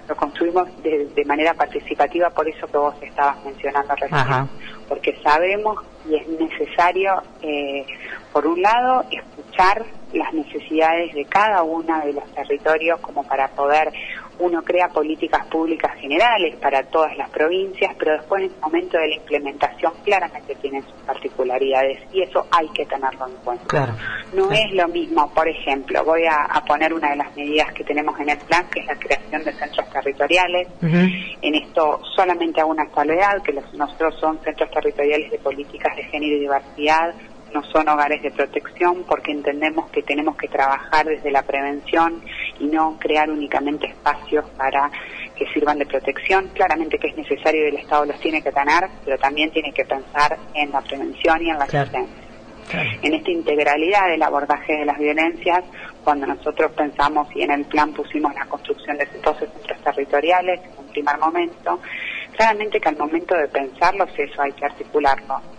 lo 0.07 0.15
construimos 0.15 0.67
de, 0.83 1.25
manera 1.25 1.53
participativa, 1.53 2.29
por 2.29 2.47
eso 2.47 2.67
que 2.67 2.77
vos 2.77 2.95
estabas 3.01 3.43
mencionando 3.43 3.95
recién, 3.95 4.49
porque 4.87 5.19
sabemos 5.23 5.79
y 6.07 6.15
es 6.15 6.27
necesario, 6.27 7.23
eh, 7.41 7.85
por 8.31 8.45
un 8.45 8.61
lado, 8.61 9.03
escuchar 9.09 9.83
las 10.13 10.31
necesidades 10.33 11.13
de 11.13 11.25
cada 11.25 11.63
uno 11.63 11.99
de 12.05 12.13
los 12.13 12.25
territorios 12.33 12.99
como 12.99 13.23
para 13.23 13.47
poder 13.49 13.91
uno 14.39 14.61
crea 14.63 14.89
políticas 14.89 15.45
públicas 15.47 15.91
generales 15.99 16.55
para 16.57 16.83
todas 16.83 17.15
las 17.17 17.29
provincias, 17.29 17.95
pero 17.97 18.13
después 18.13 18.43
en 18.43 18.51
el 18.51 18.59
momento 18.61 18.97
de 18.97 19.07
la 19.07 19.15
implementación 19.15 19.93
claramente 20.03 20.55
tienen 20.55 20.83
sus 20.83 20.93
particularidades 21.05 21.99
y 22.11 22.21
eso 22.21 22.45
hay 22.51 22.67
que 22.69 22.85
tenerlo 22.85 23.27
en 23.27 23.35
cuenta. 23.43 23.95
no 24.33 24.51
es 24.51 24.71
lo 24.73 24.87
mismo, 24.87 25.29
por 25.33 25.47
ejemplo, 25.47 26.03
voy 26.03 26.23
a, 26.25 26.45
poner 26.67 26.93
una 26.93 27.11
de 27.11 27.17
las 27.17 27.35
medidas 27.37 27.71
que 27.73 27.83
tenemos 27.83 28.19
en 28.19 28.29
el 28.29 28.37
plan, 28.39 28.65
que 28.71 28.79
es 28.79 28.87
la 28.87 28.95
creación 28.95 29.43
de 29.43 29.53
centros 29.53 29.89
territoriales. 29.91 30.67
En 30.81 31.55
esto 31.55 32.01
solamente 32.15 32.59
hago 32.59 32.71
una 32.71 32.89
salvedad, 32.89 33.41
que 33.43 33.53
los, 33.53 33.73
nosotros 33.73 34.15
son 34.19 34.39
centros 34.43 34.69
territoriales 34.71 35.29
de 35.31 35.37
políticas 35.37 35.95
de 35.95 36.03
género 36.05 36.35
y 36.37 36.39
diversidad, 36.39 37.13
no 37.55 37.63
son 37.63 37.87
hogares 37.87 38.21
de 38.21 38.31
protección 38.31 39.05
porque 39.07 39.31
entendemos 39.31 39.89
que 39.89 40.03
tenemos 40.03 40.35
que 40.35 40.49
trabajar 40.49 41.05
desde 41.05 41.31
la 41.31 41.41
prevención 41.41 42.21
y 42.59 42.65
no 42.65 42.97
crear 42.99 43.29
únicamente 43.29 43.87
espacios 43.87 44.43
para 44.57 44.91
que 45.37 45.47
sirvan 45.53 45.79
de 45.79 45.85
protección. 45.85 46.49
Claramente 46.53 46.99
que 46.99 47.07
es 47.07 47.15
necesario 47.15 47.63
y 47.63 47.69
el 47.69 47.77
Estado 47.77 48.03
los 48.05 48.19
tiene 48.19 48.41
que 48.41 48.51
tener, 48.51 48.89
pero 49.05 49.17
también 49.17 49.51
tiene 49.51 49.71
que 49.71 49.85
pensar 49.85 50.37
en 50.53 50.69
la 50.69 50.81
prevención 50.81 51.41
y 51.41 51.49
en 51.49 51.57
la 51.57 51.63
asistencia. 51.63 52.25
En 53.01 53.13
esta 53.13 53.31
integralidad 53.31 54.09
del 54.09 54.23
abordaje 54.23 54.73
de 54.73 54.85
las 54.85 54.97
violencias, 54.97 55.63
cuando 56.03 56.27
nosotros 56.27 56.73
pensamos 56.73 57.33
y 57.35 57.43
en 57.43 57.51
el 57.51 57.63
plan 57.65 57.93
pusimos 57.93 58.33
la 58.35 58.45
construcción 58.47 58.97
de 58.97 59.05
12 59.23 59.47
centros 59.47 59.81
territoriales 59.81 60.59
en 60.61 60.79
un 60.79 60.91
primer 60.91 61.17
momento, 61.19 61.79
claramente 62.35 62.81
que 62.81 62.89
al 62.89 62.97
momento 62.97 63.33
de 63.33 63.47
pensarlos 63.47 64.09
eso 64.17 64.41
hay 64.41 64.51
que 64.51 64.65
articularlo 64.65 65.54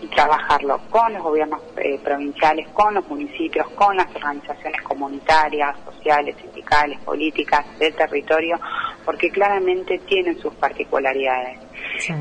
y 0.00 0.06
trabajarlo 0.08 0.80
con 0.90 1.12
los 1.12 1.22
gobiernos 1.22 1.60
eh, 1.76 1.98
provinciales, 2.02 2.68
con 2.68 2.94
los 2.94 3.06
municipios, 3.08 3.68
con 3.70 3.96
las 3.96 4.06
organizaciones 4.14 4.82
comunitarias, 4.82 5.76
sociales, 5.84 6.36
sindicales, 6.40 6.98
políticas 7.00 7.64
del 7.78 7.94
territorio, 7.94 8.58
porque 9.04 9.30
claramente 9.30 9.98
tienen 10.00 10.38
sus 10.38 10.54
particularidades. 10.54 11.58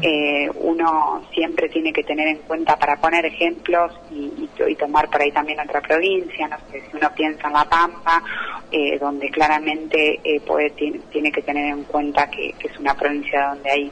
Eh, 0.02 0.50
uno 0.56 1.24
siempre 1.34 1.70
tiene 1.70 1.92
que 1.94 2.04
tener 2.04 2.28
en 2.28 2.38
cuenta 2.40 2.76
para 2.78 2.98
poner 2.98 3.26
ejemplos 3.26 3.92
y, 4.12 4.50
tomar 4.78 5.08
por 5.10 5.22
ahí 5.22 5.32
también 5.32 5.60
otra 5.60 5.82
provincia, 5.82 6.48
no 6.48 6.58
sé, 6.70 6.82
si 6.82 6.98
uno 6.98 7.10
piensa 7.16 7.48
en 7.48 7.54
La 7.54 7.64
Pampa, 7.66 8.22
eh, 8.72 8.98
donde 9.00 9.30
claramente 9.30 10.20
puede, 10.46 10.72
tiene, 10.72 11.32
que 11.32 11.42
tener 11.42 11.66
en 11.68 11.84
cuenta 11.84 12.30
que, 12.30 12.54
es 12.60 12.80
una 12.80 12.94
provincia 12.96 13.50
donde 13.50 13.70
hay 13.70 13.92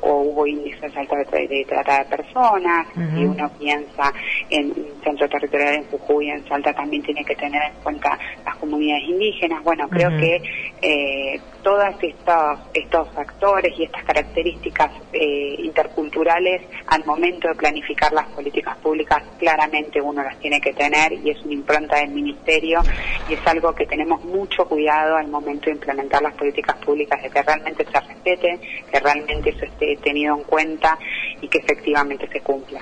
o 0.00 0.22
hubo 0.22 0.46
índices 0.46 0.96
altos 0.96 1.18
de, 1.30 1.48
de 1.48 1.64
trata 1.66 1.98
de 2.00 2.04
personas, 2.16 2.86
si 2.94 3.24
uno 3.24 3.50
piensa 3.58 4.12
en 4.48 4.72
centro 5.02 5.28
territorial 5.28 5.74
en 5.74 5.84
Jujuy, 5.84 6.30
en 6.30 6.46
Salta, 6.48 6.72
también 6.72 7.02
tiene 7.02 7.24
que 7.24 7.34
tener 7.36 7.62
en 7.62 7.82
cuenta 7.82 8.18
las 8.44 8.56
comunidades 8.56 9.04
indígenas. 9.08 9.62
Bueno, 9.62 9.88
creo 9.88 10.10
que 10.18 10.42
eh, 10.82 11.40
todos 11.62 11.94
estos, 12.02 12.58
estos 12.74 13.08
factores 13.10 13.78
y 13.78 13.84
estas 13.84 14.04
características 14.04 14.90
eh, 15.12 15.56
interculturales 15.58 16.62
al 16.86 17.04
momento 17.04 17.48
de 17.48 17.54
planificar 17.54 18.12
las 18.12 18.26
políticas 18.28 18.76
públicas 18.78 19.22
claramente 19.38 20.00
uno 20.00 20.22
las 20.22 20.38
tiene 20.38 20.60
que 20.60 20.72
tener 20.72 21.12
y 21.12 21.30
es 21.30 21.42
una 21.44 21.54
impronta 21.54 21.96
del 21.96 22.10
ministerio 22.10 22.80
y 23.28 23.34
es 23.34 23.46
algo 23.46 23.74
que 23.74 23.86
tenemos 23.86 24.24
mucho 24.24 24.64
cuidado 24.66 25.16
al 25.16 25.28
momento 25.28 25.66
de 25.66 25.72
implementar 25.72 26.22
las 26.22 26.34
políticas 26.34 26.76
públicas 26.76 27.22
de 27.22 27.30
que 27.30 27.42
realmente 27.42 27.84
se 27.84 28.00
respete, 28.00 28.60
que 28.90 29.00
realmente 29.00 29.49
eso 29.50 29.64
esté 29.64 29.96
tenido 30.02 30.36
en 30.36 30.44
cuenta 30.44 30.98
y 31.40 31.48
que 31.48 31.58
efectivamente 31.58 32.28
se 32.32 32.40
cumpla. 32.40 32.80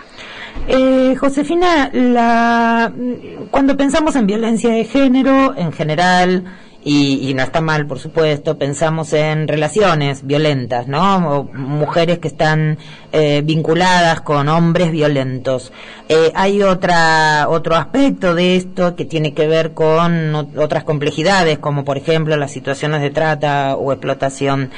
Eh, 0.66 1.14
Josefina, 1.18 1.90
la, 1.92 2.92
cuando 3.50 3.76
pensamos 3.76 4.16
en 4.16 4.26
violencia 4.26 4.70
de 4.70 4.84
género 4.84 5.56
en 5.56 5.72
general, 5.72 6.44
y, 6.90 7.34
no 7.34 7.42
está 7.42 7.60
mal, 7.60 7.86
por 7.86 7.98
supuesto, 7.98 8.56
pensamos 8.56 9.12
en 9.12 9.46
relaciones 9.46 10.26
violentas, 10.26 10.88
¿no? 10.88 11.44
mujeres 11.52 12.18
que 12.18 12.28
están 12.28 12.78
eh, 13.12 13.42
vinculadas 13.44 14.22
con 14.22 14.48
hombres 14.48 14.90
violentos. 14.90 15.70
Eh, 16.08 16.32
hay 16.34 16.62
otra, 16.62 17.46
otro 17.50 17.76
aspecto 17.76 18.34
de 18.34 18.56
esto 18.56 18.96
que 18.96 19.04
tiene 19.04 19.34
que 19.34 19.46
ver 19.46 19.74
con 19.74 20.34
otras 20.56 20.84
complejidades, 20.84 21.58
como 21.58 21.84
por 21.84 21.98
ejemplo 21.98 22.38
las 22.38 22.52
situaciones 22.52 23.02
de 23.02 23.10
trata 23.10 23.76
o 23.76 23.92
explotación. 23.92 24.70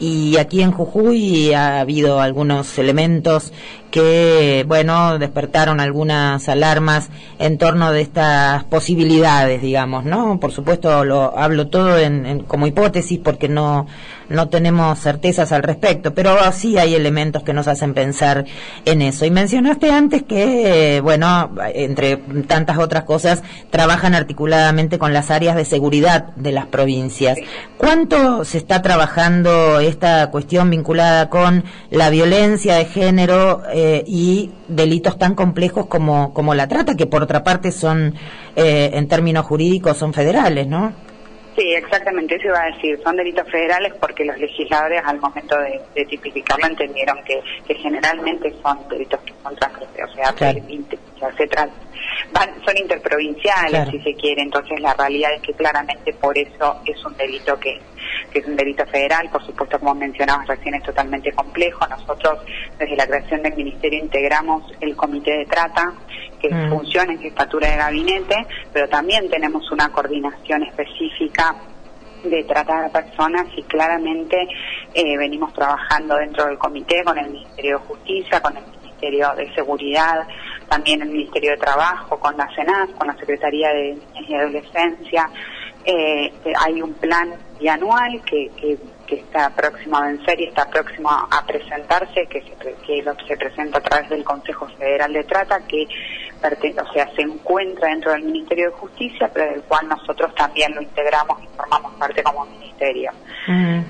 Y 0.00 0.38
aquí 0.38 0.62
en 0.62 0.72
Jujuy 0.72 1.52
ha 1.52 1.80
habido 1.80 2.22
algunos 2.22 2.78
elementos 2.78 3.52
que, 3.90 4.64
bueno, 4.66 5.18
despertaron 5.18 5.80
algunas 5.80 6.48
alarmas 6.48 7.08
en 7.38 7.58
torno 7.58 7.92
de 7.92 8.02
estas 8.02 8.64
posibilidades, 8.64 9.62
digamos, 9.62 10.04
¿no? 10.04 10.38
Por 10.38 10.52
supuesto, 10.52 11.04
lo 11.04 11.38
hablo 11.38 11.68
todo 11.68 11.98
en, 11.98 12.40
como 12.40 12.66
hipótesis 12.66 13.18
porque 13.22 13.48
no, 13.48 13.86
no 14.28 14.48
tenemos 14.48 14.98
certezas 14.98 15.52
al 15.52 15.62
respecto, 15.62 16.14
pero 16.14 16.36
sí 16.52 16.78
hay 16.78 16.94
elementos 16.94 17.42
que 17.42 17.52
nos 17.52 17.68
hacen 17.68 17.94
pensar 17.94 18.44
en 18.84 19.02
eso. 19.02 19.24
Y 19.24 19.30
mencionaste 19.30 19.90
antes 19.90 20.22
que, 20.22 21.00
bueno, 21.02 21.50
entre 21.74 22.16
tantas 22.46 22.78
otras 22.78 23.04
cosas, 23.04 23.42
trabajan 23.70 24.14
articuladamente 24.14 24.98
con 24.98 25.12
las 25.12 25.30
áreas 25.30 25.56
de 25.56 25.64
seguridad 25.64 26.34
de 26.36 26.52
las 26.52 26.66
provincias. 26.66 27.38
¿Cuánto 27.76 28.44
se 28.44 28.58
está 28.58 28.82
trabajando 28.82 29.80
esta 29.80 30.30
cuestión 30.30 30.70
vinculada 30.70 31.28
con 31.28 31.64
la 31.90 32.10
violencia 32.10 32.76
de 32.76 32.84
género? 32.84 33.62
Eh, 33.72 34.04
y 34.06 34.50
delitos 34.68 35.18
tan 35.18 35.34
complejos 35.34 35.86
como, 35.86 36.32
como 36.34 36.54
la 36.54 36.68
trata, 36.68 36.96
que 36.96 37.06
por 37.06 37.22
otra 37.22 37.42
parte 37.42 37.72
son, 37.72 38.14
eh, 38.56 38.90
en 38.94 39.08
términos 39.08 39.46
jurídicos, 39.46 39.96
son 39.96 40.12
federales, 40.12 40.66
¿no? 40.66 41.07
Sí, 41.58 41.74
exactamente, 41.74 42.36
eso 42.36 42.46
iba 42.46 42.62
a 42.62 42.66
decir. 42.66 43.00
Son 43.02 43.16
delitos 43.16 43.50
federales 43.50 43.92
porque 44.00 44.24
los 44.24 44.38
legisladores 44.38 45.02
al 45.04 45.18
momento 45.18 45.56
de, 45.58 46.04
tipificarlo 46.04 46.66
entendieron 46.66 47.18
que, 47.24 47.42
generalmente 47.74 48.54
son 48.62 48.78
delitos 48.88 49.18
que 49.22 49.34
son 49.42 49.56
transgresores, 49.56 50.08
o 50.08 50.14
sea, 50.14 50.52
se 51.36 51.48
son 52.64 52.76
interprovinciales, 52.76 53.88
si 53.90 54.00
se 54.00 54.14
quiere. 54.14 54.42
Entonces, 54.42 54.80
la 54.80 54.94
realidad 54.94 55.32
es 55.34 55.42
que 55.42 55.54
claramente 55.54 56.12
por 56.14 56.36
eso 56.36 56.80
es 56.84 57.04
un 57.04 57.16
delito 57.16 57.58
que 57.58 57.80
que 58.30 58.40
es 58.40 58.46
un 58.46 58.56
delito 58.56 58.84
federal, 58.86 59.28
por 59.30 59.44
supuesto, 59.44 59.78
como 59.78 59.94
mencionabas 59.94 60.46
recién, 60.46 60.74
es 60.74 60.82
totalmente 60.82 61.32
complejo. 61.32 61.86
Nosotros, 61.88 62.40
desde 62.78 62.96
la 62.96 63.06
creación 63.06 63.42
del 63.42 63.54
Ministerio, 63.56 63.98
integramos 63.98 64.64
el 64.80 64.96
Comité 64.96 65.38
de 65.38 65.46
Trata, 65.46 65.92
que 66.40 66.52
mm. 66.52 66.70
funciona 66.70 67.12
en 67.12 67.20
jefatura 67.20 67.70
de 67.70 67.76
gabinete, 67.76 68.46
pero 68.72 68.88
también 68.88 69.28
tenemos 69.30 69.70
una 69.70 69.90
coordinación 69.90 70.62
específica 70.64 71.54
de 72.24 72.42
trata 72.44 72.82
de 72.82 72.88
personas 72.88 73.46
y 73.56 73.62
claramente 73.62 74.36
eh, 74.92 75.16
venimos 75.16 75.52
trabajando 75.54 76.16
dentro 76.16 76.46
del 76.46 76.58
comité 76.58 77.04
con 77.04 77.16
el 77.16 77.30
Ministerio 77.30 77.78
de 77.78 77.84
Justicia, 77.84 78.40
con 78.40 78.56
el 78.56 78.64
Ministerio 78.66 79.32
de 79.36 79.54
Seguridad, 79.54 80.26
también 80.68 81.02
el 81.02 81.10
Ministerio 81.10 81.52
de 81.52 81.56
Trabajo, 81.56 82.18
con 82.18 82.36
la 82.36 82.48
SENAS, 82.54 82.90
con 82.90 83.06
la 83.06 83.16
Secretaría 83.16 83.68
de 83.70 83.94
Niñez 84.14 84.28
y 84.28 84.34
Adolescencia, 84.34 85.30
eh, 85.84 86.32
hay 86.66 86.82
un 86.82 86.92
plan 86.94 87.34
bianual 87.58 88.22
que, 88.24 88.50
que, 88.56 88.78
está 89.08 89.48
próximo 89.48 89.96
a 89.96 90.02
vencer 90.02 90.38
y 90.38 90.44
está 90.44 90.68
próximo 90.68 91.08
a, 91.10 91.44
presentarse, 91.46 92.26
que, 92.26 92.42
se, 92.42 92.74
que 92.86 93.02
lo, 93.02 93.14
se 93.26 93.36
presenta 93.38 93.78
a 93.78 93.80
través 93.80 94.10
del 94.10 94.22
Consejo 94.22 94.68
Federal 94.76 95.12
de 95.14 95.24
Trata, 95.24 95.66
que 95.66 95.88
o 96.42 96.92
sea, 96.92 97.10
se 97.16 97.22
encuentra 97.22 97.88
dentro 97.88 98.12
del 98.12 98.24
Ministerio 98.24 98.66
de 98.66 98.76
Justicia, 98.76 99.30
pero 99.32 99.50
del 99.50 99.62
cual 99.62 99.88
nosotros 99.88 100.34
también 100.34 100.74
lo 100.74 100.82
integramos 100.82 101.42
y 101.42 101.46
formamos 101.56 101.94
parte 101.94 102.22
como 102.22 102.44
ministerio. 102.44 102.67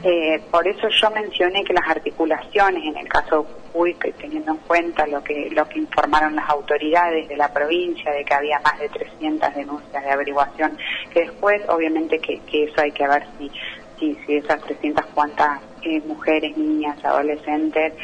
Eh, 0.03 0.41
por 0.51 0.67
eso 0.67 0.89
yo 0.89 1.11
mencioné 1.11 1.65
que 1.65 1.73
las 1.73 1.89
articulaciones, 1.89 2.85
en 2.85 2.97
el 2.97 3.09
caso 3.09 3.43
de 3.43 3.49
Jujuy, 3.73 3.95
que 3.95 4.13
teniendo 4.13 4.53
en 4.53 4.59
cuenta 4.59 5.07
lo 5.07 5.23
que, 5.23 5.49
lo 5.51 5.69
que 5.69 5.79
informaron 5.79 6.37
las 6.37 6.49
autoridades 6.49 7.29
de 7.29 7.37
la 7.37 7.53
provincia, 7.53 8.13
de 8.13 8.25
que 8.25 8.35
había 8.35 8.59
más 8.61 8.79
de 8.79 8.89
300 8.89 9.55
denuncias 9.55 10.05
de 10.05 10.11
averiguación, 10.11 10.77
que 11.13 11.21
después, 11.21 11.63
obviamente, 11.69 12.19
que, 12.19 12.41
que 12.41 12.65
eso 12.65 12.81
hay 12.81 12.93
que 12.93 13.07
ver 13.07 13.27
si, 13.39 13.51
si, 13.99 14.15
si 14.27 14.37
esas 14.37 14.61
300 14.63 15.05
cuantas 15.07 15.61
eh, 15.83 16.01
mujeres, 16.07 16.57
niñas, 16.57 17.05
adolescentes 17.05 17.95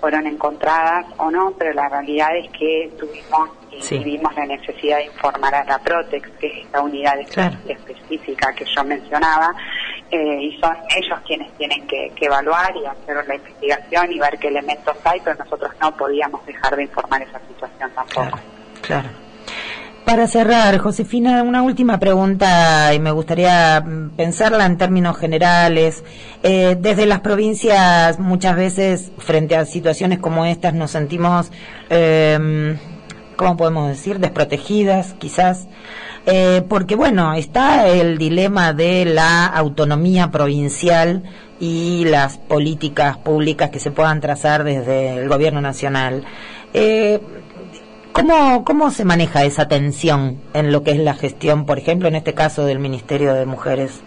fueron 0.00 0.26
encontradas 0.26 1.06
o 1.16 1.30
no, 1.30 1.54
pero 1.58 1.72
la 1.72 1.88
realidad 1.88 2.36
es 2.36 2.50
que 2.50 2.92
tuvimos 2.98 3.50
y 3.90 4.04
vimos 4.04 4.34
la 4.36 4.46
necesidad 4.46 4.98
de 4.98 5.06
informar 5.06 5.54
a 5.54 5.64
la 5.64 5.78
Protex, 5.78 6.28
que 6.38 6.46
es 6.46 6.66
esta 6.66 6.82
unidad 6.82 7.18
específica 7.18 8.52
que 8.54 8.64
yo 8.64 8.84
mencionaba, 8.84 9.54
eh, 10.14 10.42
y 10.42 10.60
son 10.60 10.76
ellos 10.96 11.18
quienes 11.26 11.52
tienen 11.54 11.84
que, 11.88 12.12
evaluar 12.20 12.72
y 12.76 12.86
hacer 12.86 13.26
la 13.26 13.34
investigación 13.34 14.12
y 14.12 14.18
ver 14.20 14.38
qué 14.38 14.46
elementos 14.48 14.96
hay, 15.02 15.20
pero 15.24 15.36
nosotros 15.36 15.72
no 15.80 15.94
podíamos 15.96 16.46
dejar 16.46 16.76
de 16.76 16.84
informar 16.84 17.20
esa 17.22 17.40
situación 17.48 17.90
tampoco. 17.94 18.38
Claro. 18.80 19.08
Para 20.04 20.28
cerrar, 20.28 20.78
Josefina, 20.78 21.42
una 21.42 21.62
última 21.62 21.98
pregunta 21.98 22.94
y 22.94 23.00
me 23.00 23.10
gustaría 23.10 23.80
mm, 23.80 24.10
pensarla 24.10 24.66
en 24.66 24.78
términos 24.78 25.16
generales. 25.16 26.04
Eh, 26.42 26.76
desde 26.78 27.06
las 27.06 27.20
provincias 27.20 28.20
muchas 28.20 28.54
veces 28.54 29.10
frente 29.18 29.56
a 29.56 29.64
situaciones 29.64 30.20
como 30.20 30.44
estas 30.44 30.74
nos 30.74 30.92
sentimos 30.92 31.50
eh, 31.90 32.76
¿cómo 33.36 33.56
podemos 33.56 33.88
decir? 33.88 34.18
Desprotegidas, 34.18 35.14
quizás. 35.14 35.68
Eh, 36.26 36.62
porque, 36.68 36.96
bueno, 36.96 37.34
está 37.34 37.88
el 37.88 38.16
dilema 38.16 38.72
de 38.72 39.04
la 39.04 39.46
autonomía 39.46 40.30
provincial 40.30 41.22
y 41.60 42.04
las 42.06 42.38
políticas 42.38 43.18
públicas 43.18 43.70
que 43.70 43.78
se 43.78 43.90
puedan 43.90 44.20
trazar 44.20 44.64
desde 44.64 45.18
el 45.18 45.28
gobierno 45.28 45.60
nacional. 45.60 46.24
Eh, 46.72 47.20
¿cómo, 48.12 48.64
¿Cómo 48.64 48.90
se 48.90 49.04
maneja 49.04 49.44
esa 49.44 49.68
tensión 49.68 50.40
en 50.54 50.72
lo 50.72 50.82
que 50.82 50.92
es 50.92 50.98
la 50.98 51.14
gestión, 51.14 51.66
por 51.66 51.78
ejemplo, 51.78 52.08
en 52.08 52.16
este 52.16 52.32
caso 52.32 52.64
del 52.64 52.78
Ministerio 52.78 53.34
de 53.34 53.44
Mujeres? 53.44 54.02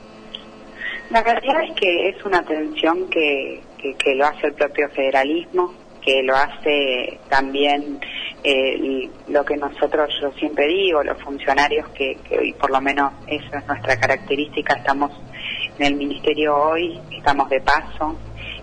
La 1.12 1.24
realidad 1.24 1.64
es 1.70 1.76
que 1.76 2.10
es 2.10 2.26
una 2.26 2.44
tensión 2.44 3.08
que, 3.10 3.62
que 3.78 4.16
lo 4.16 4.26
hace 4.26 4.48
el 4.48 4.54
propio 4.54 4.90
federalismo, 4.90 5.74
que 6.08 6.24
lo 6.24 6.38
hace 6.38 7.20
también 7.28 8.00
eh, 8.42 9.10
lo 9.28 9.44
que 9.44 9.58
nosotros, 9.58 10.10
yo 10.22 10.32
siempre 10.40 10.66
digo, 10.66 11.04
los 11.04 11.22
funcionarios 11.22 11.90
que, 11.90 12.16
que 12.30 12.38
hoy 12.38 12.54
por 12.54 12.72
lo 12.72 12.80
menos 12.80 13.12
esa 13.28 13.58
es 13.58 13.68
nuestra 13.68 14.00
característica, 14.00 14.76
estamos 14.76 15.12
en 15.78 15.86
el 15.86 15.96
ministerio 15.96 16.56
hoy, 16.56 16.98
estamos 17.12 17.50
de 17.50 17.60
paso 17.60 18.16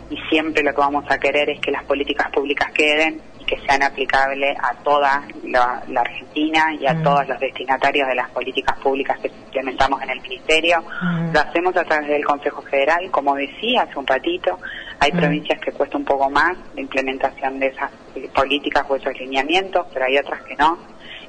y 0.09 0.17
siempre 0.31 0.63
lo 0.63 0.71
que 0.71 0.81
vamos 0.81 1.05
a 1.11 1.19
querer 1.19 1.51
es 1.51 1.61
que 1.61 1.71
las 1.71 1.85
políticas 1.85 2.31
públicas 2.31 2.71
queden 2.73 3.21
y 3.39 3.45
que 3.45 3.61
sean 3.67 3.83
aplicables 3.83 4.57
a 4.63 4.75
toda 4.83 5.23
la, 5.43 5.83
Argentina 6.01 6.75
y 6.81 6.87
a 6.87 6.95
mm. 6.95 7.03
todos 7.03 7.29
los 7.29 7.39
destinatarios 7.41 8.09
de 8.09 8.15
las 8.15 8.31
políticas 8.31 8.79
públicas 8.79 9.19
que 9.21 9.29
implementamos 9.29 10.01
en 10.03 10.11
el 10.11 10.21
ministerio. 10.23 10.83
Mm. 11.03 11.33
Lo 11.33 11.41
hacemos 11.41 11.77
a 11.77 11.85
través 11.85 12.09
del 12.09 12.25
Consejo 12.25 12.63
Federal, 12.63 13.11
como 13.11 13.35
decía 13.35 13.83
hace 13.83 13.99
un 13.99 14.07
ratito, 14.07 14.59
hay 15.01 15.13
mm. 15.13 15.17
provincias 15.17 15.61
que 15.61 15.73
cuesta 15.73 15.97
un 15.97 16.05
poco 16.05 16.31
más 16.31 16.57
la 16.75 16.81
implementación 16.81 17.59
de 17.59 17.69
esas 17.69 17.91
eh, 18.15 18.29
políticas 18.35 18.85
o 18.89 18.97
esos 18.97 19.19
lineamientos, 19.19 19.87
pero 19.93 20.07
hay 20.07 20.19
otras 20.19 20.43
que 20.43 20.57
no. 20.57 20.79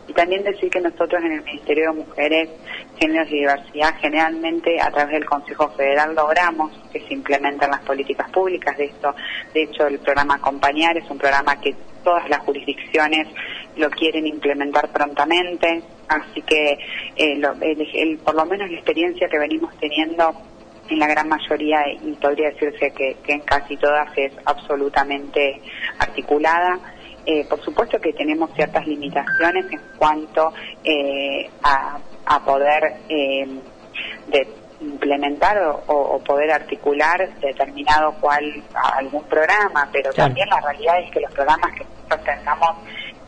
Y 0.07 0.13
también 0.13 0.43
decir 0.43 0.69
que 0.69 0.79
nosotros 0.79 1.23
en 1.23 1.31
el 1.31 1.43
Ministerio 1.43 1.91
de 1.91 1.97
Mujeres, 1.97 2.49
Géneros 2.99 3.27
y 3.29 3.39
Diversidad, 3.39 3.95
generalmente 3.99 4.79
a 4.79 4.91
través 4.91 5.13
del 5.13 5.25
Consejo 5.25 5.69
Federal 5.69 6.13
logramos 6.13 6.71
que 6.91 6.99
se 6.99 7.13
implementen 7.13 7.71
las 7.71 7.81
políticas 7.81 8.29
públicas 8.29 8.77
de 8.77 8.85
esto. 8.85 9.15
De 9.53 9.63
hecho, 9.63 9.87
el 9.87 9.97
programa 9.99 10.35
Acompañar 10.35 10.95
es 10.95 11.09
un 11.09 11.17
programa 11.17 11.59
que 11.59 11.75
todas 12.03 12.29
las 12.29 12.39
jurisdicciones 12.41 13.27
lo 13.77 13.89
quieren 13.89 14.27
implementar 14.27 14.89
prontamente, 14.89 15.81
así 16.07 16.41
que 16.43 16.77
eh, 17.15 18.17
por 18.23 18.35
lo 18.35 18.45
menos 18.45 18.69
la 18.69 18.77
experiencia 18.77 19.27
que 19.27 19.39
venimos 19.39 19.75
teniendo 19.79 20.33
en 20.89 20.99
la 20.99 21.07
gran 21.07 21.27
mayoría, 21.27 21.79
y 21.89 22.13
podría 22.13 22.49
decirse 22.49 22.91
que, 22.91 23.17
en 23.27 23.41
casi 23.41 23.77
todas 23.77 24.09
es 24.17 24.31
absolutamente 24.45 25.61
articulada. 25.99 26.79
Eh, 27.25 27.45
por 27.49 27.59
supuesto 27.63 27.99
que 27.99 28.13
tenemos 28.13 28.53
ciertas 28.53 28.85
limitaciones 28.85 29.65
en 29.71 29.81
cuanto 29.97 30.53
eh, 30.83 31.49
a, 31.63 31.99
poder 32.45 32.97
eh, 33.09 33.47
de 34.27 34.47
implementar 34.81 35.57
o, 35.87 36.19
poder 36.19 36.51
articular 36.51 37.27
determinado 37.39 38.13
cual 38.19 38.43
algún 38.73 39.23
programa, 39.23 39.89
pero 39.91 40.11
también 40.13 40.47
la 40.49 40.61
realidad 40.61 40.99
es 40.99 41.11
que 41.11 41.21
los 41.21 41.31
programas 41.31 41.73
que 41.75 41.85
nosotros 41.85 42.23
tengamos 42.23 42.69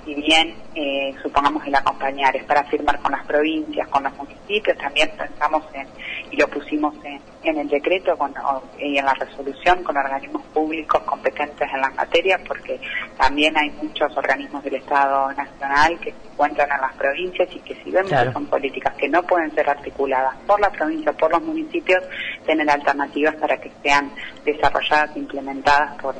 si 0.07 0.15
bien 0.15 0.55
eh, 0.73 1.13
supongamos 1.21 1.67
el 1.67 1.75
acompañar 1.75 2.33
es 2.37 2.45
para 2.45 2.63
firmar 2.63 2.97
con 3.01 3.11
las 3.11 3.25
provincias, 3.25 3.85
con 3.89 4.03
los 4.03 4.15
municipios, 4.15 4.77
también 4.77 5.11
pensamos 5.17 5.63
en, 5.73 5.85
y 6.31 6.37
lo 6.37 6.47
pusimos 6.47 6.95
en, 7.03 7.57
el 7.57 7.67
decreto 7.67 8.17
con, 8.17 8.33
y 8.79 8.97
en 8.97 9.05
la 9.05 9.13
resolución 9.13 9.83
con 9.83 9.97
organismos 9.97 10.41
públicos 10.53 11.01
competentes 11.03 11.67
en 11.73 11.81
las 11.81 11.93
materias, 11.95 12.39
porque 12.47 12.79
también 13.17 13.57
hay 13.57 13.69
muchos 13.81 14.15
organismos 14.15 14.63
del 14.63 14.75
Estado 14.75 15.33
Nacional 15.33 15.99
que 15.99 16.11
se 16.11 16.27
encuentran 16.31 16.69
en 16.71 16.81
las 16.81 16.93
provincias 16.93 17.49
y 17.53 17.59
que 17.59 17.75
si 17.83 17.91
vemos 17.91 18.09
que 18.09 18.31
son 18.31 18.45
políticas 18.45 18.93
que 18.95 19.09
no 19.09 19.21
pueden 19.23 19.53
ser 19.53 19.69
articuladas 19.69 20.35
por 20.45 20.59
la 20.61 20.69
provincia 20.69 21.11
o 21.11 21.17
por 21.17 21.31
los 21.31 21.41
municipios, 21.41 22.01
tienen 22.45 22.69
alternativas 22.69 23.35
para 23.35 23.57
que 23.57 23.71
sean 23.83 24.09
desarrolladas 24.45 25.13
e 25.17 25.19
implementadas 25.19 26.01
por 26.01 26.15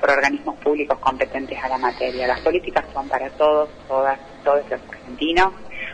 por 0.00 0.10
organismos 0.10 0.56
públicos 0.58 0.98
competentes 0.98 1.58
a 1.62 1.68
la 1.68 1.78
materia. 1.78 2.26
Las 2.26 2.40
políticas 2.40 2.84
son 2.92 3.08
para 3.08 3.28
todos, 3.30 3.68
todas, 3.86 4.18
todos 4.44 4.62
los 4.70 4.80
argentinos, 4.80 5.52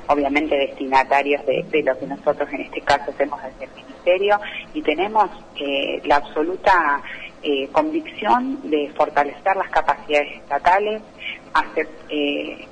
obviamente 0.09 0.57
destinatarios 0.57 1.45
de, 1.47 1.83
lo 1.83 1.99
que 1.99 2.07
nosotros 2.07 2.49
en 2.53 2.62
este 2.62 2.81
caso 2.83 3.11
hacemos 3.11 3.40
desde 3.42 3.64
el 3.64 3.71
Ministerio 3.85 4.40
y 4.73 4.83
tenemos 4.83 5.29
eh, 5.57 6.01
la 6.05 6.16
absoluta 6.16 7.03
eh, 7.42 7.69
convicción 7.73 8.71
de 8.71 8.90
fortalecer 8.97 9.57
las 9.57 9.69
capacidades 9.71 10.37
estatales 10.37 11.03
hace, 11.53 11.88
eh, 12.09 12.66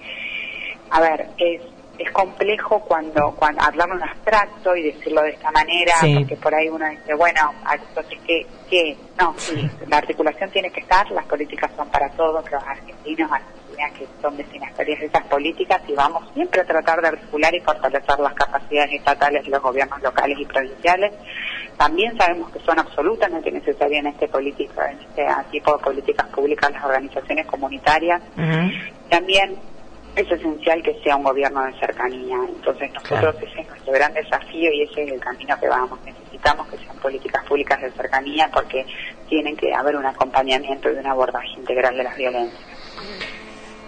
a 0.90 1.00
ver, 1.00 1.28
es 1.38 1.60
es 1.98 2.10
complejo 2.10 2.80
cuando, 2.80 3.34
cuando 3.36 3.62
hablarlo 3.62 3.94
en 3.96 4.02
abstracto 4.02 4.74
y 4.76 4.92
decirlo 4.92 5.22
de 5.22 5.30
esta 5.30 5.50
manera, 5.52 5.92
porque 6.16 6.36
por 6.36 6.54
ahí 6.54 6.68
uno 6.68 6.88
dice, 6.88 7.14
bueno, 7.14 7.52
entonces, 7.72 8.18
¿qué? 8.26 8.46
qué? 8.68 8.96
No, 9.18 9.34
sí, 9.36 9.68
la 9.86 9.98
articulación 9.98 10.50
tiene 10.50 10.70
que 10.70 10.80
estar, 10.80 11.08
las 11.12 11.24
políticas 11.26 11.70
son 11.76 11.88
para 11.88 12.08
todos, 12.10 12.50
los 12.50 12.62
argentinos, 12.64 13.30
argentinas 13.30 13.92
que 13.92 14.06
son 14.20 14.36
destinatarias 14.36 15.00
de 15.00 15.06
esas 15.06 15.24
políticas 15.26 15.80
y 15.88 15.94
vamos 15.94 16.24
siempre 16.34 16.60
a 16.60 16.64
tratar 16.64 17.00
de 17.00 17.08
articular 17.08 17.54
y 17.54 17.60
fortalecer 17.60 18.18
las 18.18 18.34
capacidades 18.34 18.92
estatales 18.92 19.44
de 19.44 19.50
los 19.50 19.62
gobiernos 19.62 20.02
locales 20.02 20.38
y 20.38 20.44
provinciales. 20.44 21.12
También 21.76 22.16
sabemos 22.16 22.50
que 22.50 22.60
son 22.60 22.78
absolutamente 22.78 23.50
necesarias 23.50 24.04
en 24.04 24.12
este 24.12 24.28
político, 24.28 24.80
en 24.82 24.98
este 25.00 25.26
tipo 25.50 25.76
de 25.76 25.82
políticas 25.82 26.26
públicas 26.28 26.70
las 26.72 26.84
organizaciones 26.84 27.46
comunitarias. 27.46 28.22
También 29.08 29.56
es 30.16 30.30
esencial 30.30 30.82
que 30.82 30.98
sea 31.02 31.16
un 31.16 31.24
gobierno 31.24 31.64
de 31.64 31.72
cercanía. 31.78 32.36
Entonces 32.48 32.92
nosotros 32.92 33.36
ese 33.42 33.60
es 33.60 33.68
nuestro 33.68 33.92
gran 33.92 34.12
desafío 34.14 34.70
y 34.72 34.82
ese 34.82 35.04
es 35.04 35.12
el 35.12 35.20
camino 35.20 35.58
que 35.58 35.68
vamos. 35.68 35.98
Necesitamos 36.04 36.66
que 36.68 36.78
sean 36.78 36.96
políticas 36.98 37.44
públicas 37.44 37.80
de 37.80 37.90
cercanía 37.92 38.48
porque 38.52 38.86
tienen 39.28 39.56
que 39.56 39.72
haber 39.74 39.96
un 39.96 40.06
acompañamiento 40.06 40.90
y 40.90 40.96
un 40.96 41.06
abordaje 41.06 41.52
integral 41.56 41.96
de 41.96 42.04
las 42.04 42.16
violencias. 42.16 42.62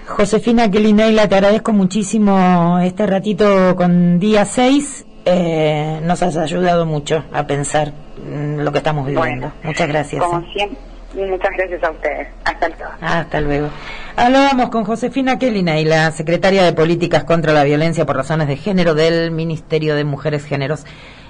Josefina 0.06 0.68
Neila, 0.68 1.28
te 1.28 1.34
agradezco 1.34 1.72
muchísimo 1.72 2.78
este 2.78 3.06
ratito 3.06 3.74
con 3.76 4.18
día 4.20 4.44
6. 4.44 5.06
Eh, 5.24 6.00
nos 6.04 6.22
has 6.22 6.36
ayudado 6.36 6.86
mucho 6.86 7.24
a 7.32 7.44
pensar 7.46 7.92
lo 8.24 8.70
que 8.70 8.78
estamos 8.78 9.06
viviendo. 9.06 9.52
Muchas 9.64 9.88
gracias. 9.88 10.22
Como 10.22 10.40
¿eh? 10.40 10.50
siempre 10.52 10.95
Muchas 11.16 11.50
gracias 11.56 11.82
a 11.82 11.90
ustedes. 11.90 12.28
Hasta 12.44 12.68
luego. 12.68 12.92
Hasta 13.00 13.40
luego. 13.40 13.68
Hablábamos 14.16 14.68
con 14.68 14.84
Josefina 14.84 15.38
Kelina 15.38 15.80
y 15.80 15.84
la 15.84 16.10
secretaria 16.10 16.62
de 16.62 16.74
Políticas 16.74 17.24
contra 17.24 17.52
la 17.52 17.64
Violencia 17.64 18.04
por 18.04 18.16
Razones 18.16 18.48
de 18.48 18.56
Género 18.56 18.94
del 18.94 19.30
Ministerio 19.30 19.94
de 19.94 20.04
Mujeres, 20.04 20.44
Géneros 20.44 20.84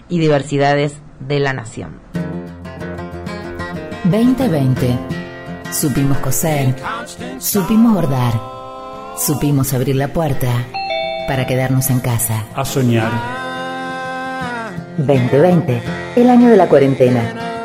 y 0.09 0.19
Diversidades 0.19 1.01
de 1.21 1.39
la 1.39 1.53
Nación. 1.53 2.01
2020. 4.05 4.99
Supimos 5.71 6.19
coser, 6.19 6.75
supimos 7.39 7.93
bordar, 7.93 8.35
supimos 9.19 9.75
abrir 9.75 9.97
la 9.97 10.09
puerta 10.09 10.49
para 11.27 11.47
quedarnos 11.47 11.91
en 11.91 12.01
casa. 12.01 12.45
A 12.55 12.65
soñar. 12.65 13.11
2020. 14.97 15.83
El 16.17 16.31
año 16.31 16.49
de 16.49 16.57
la 16.57 16.69
cuarentena. 16.69 17.56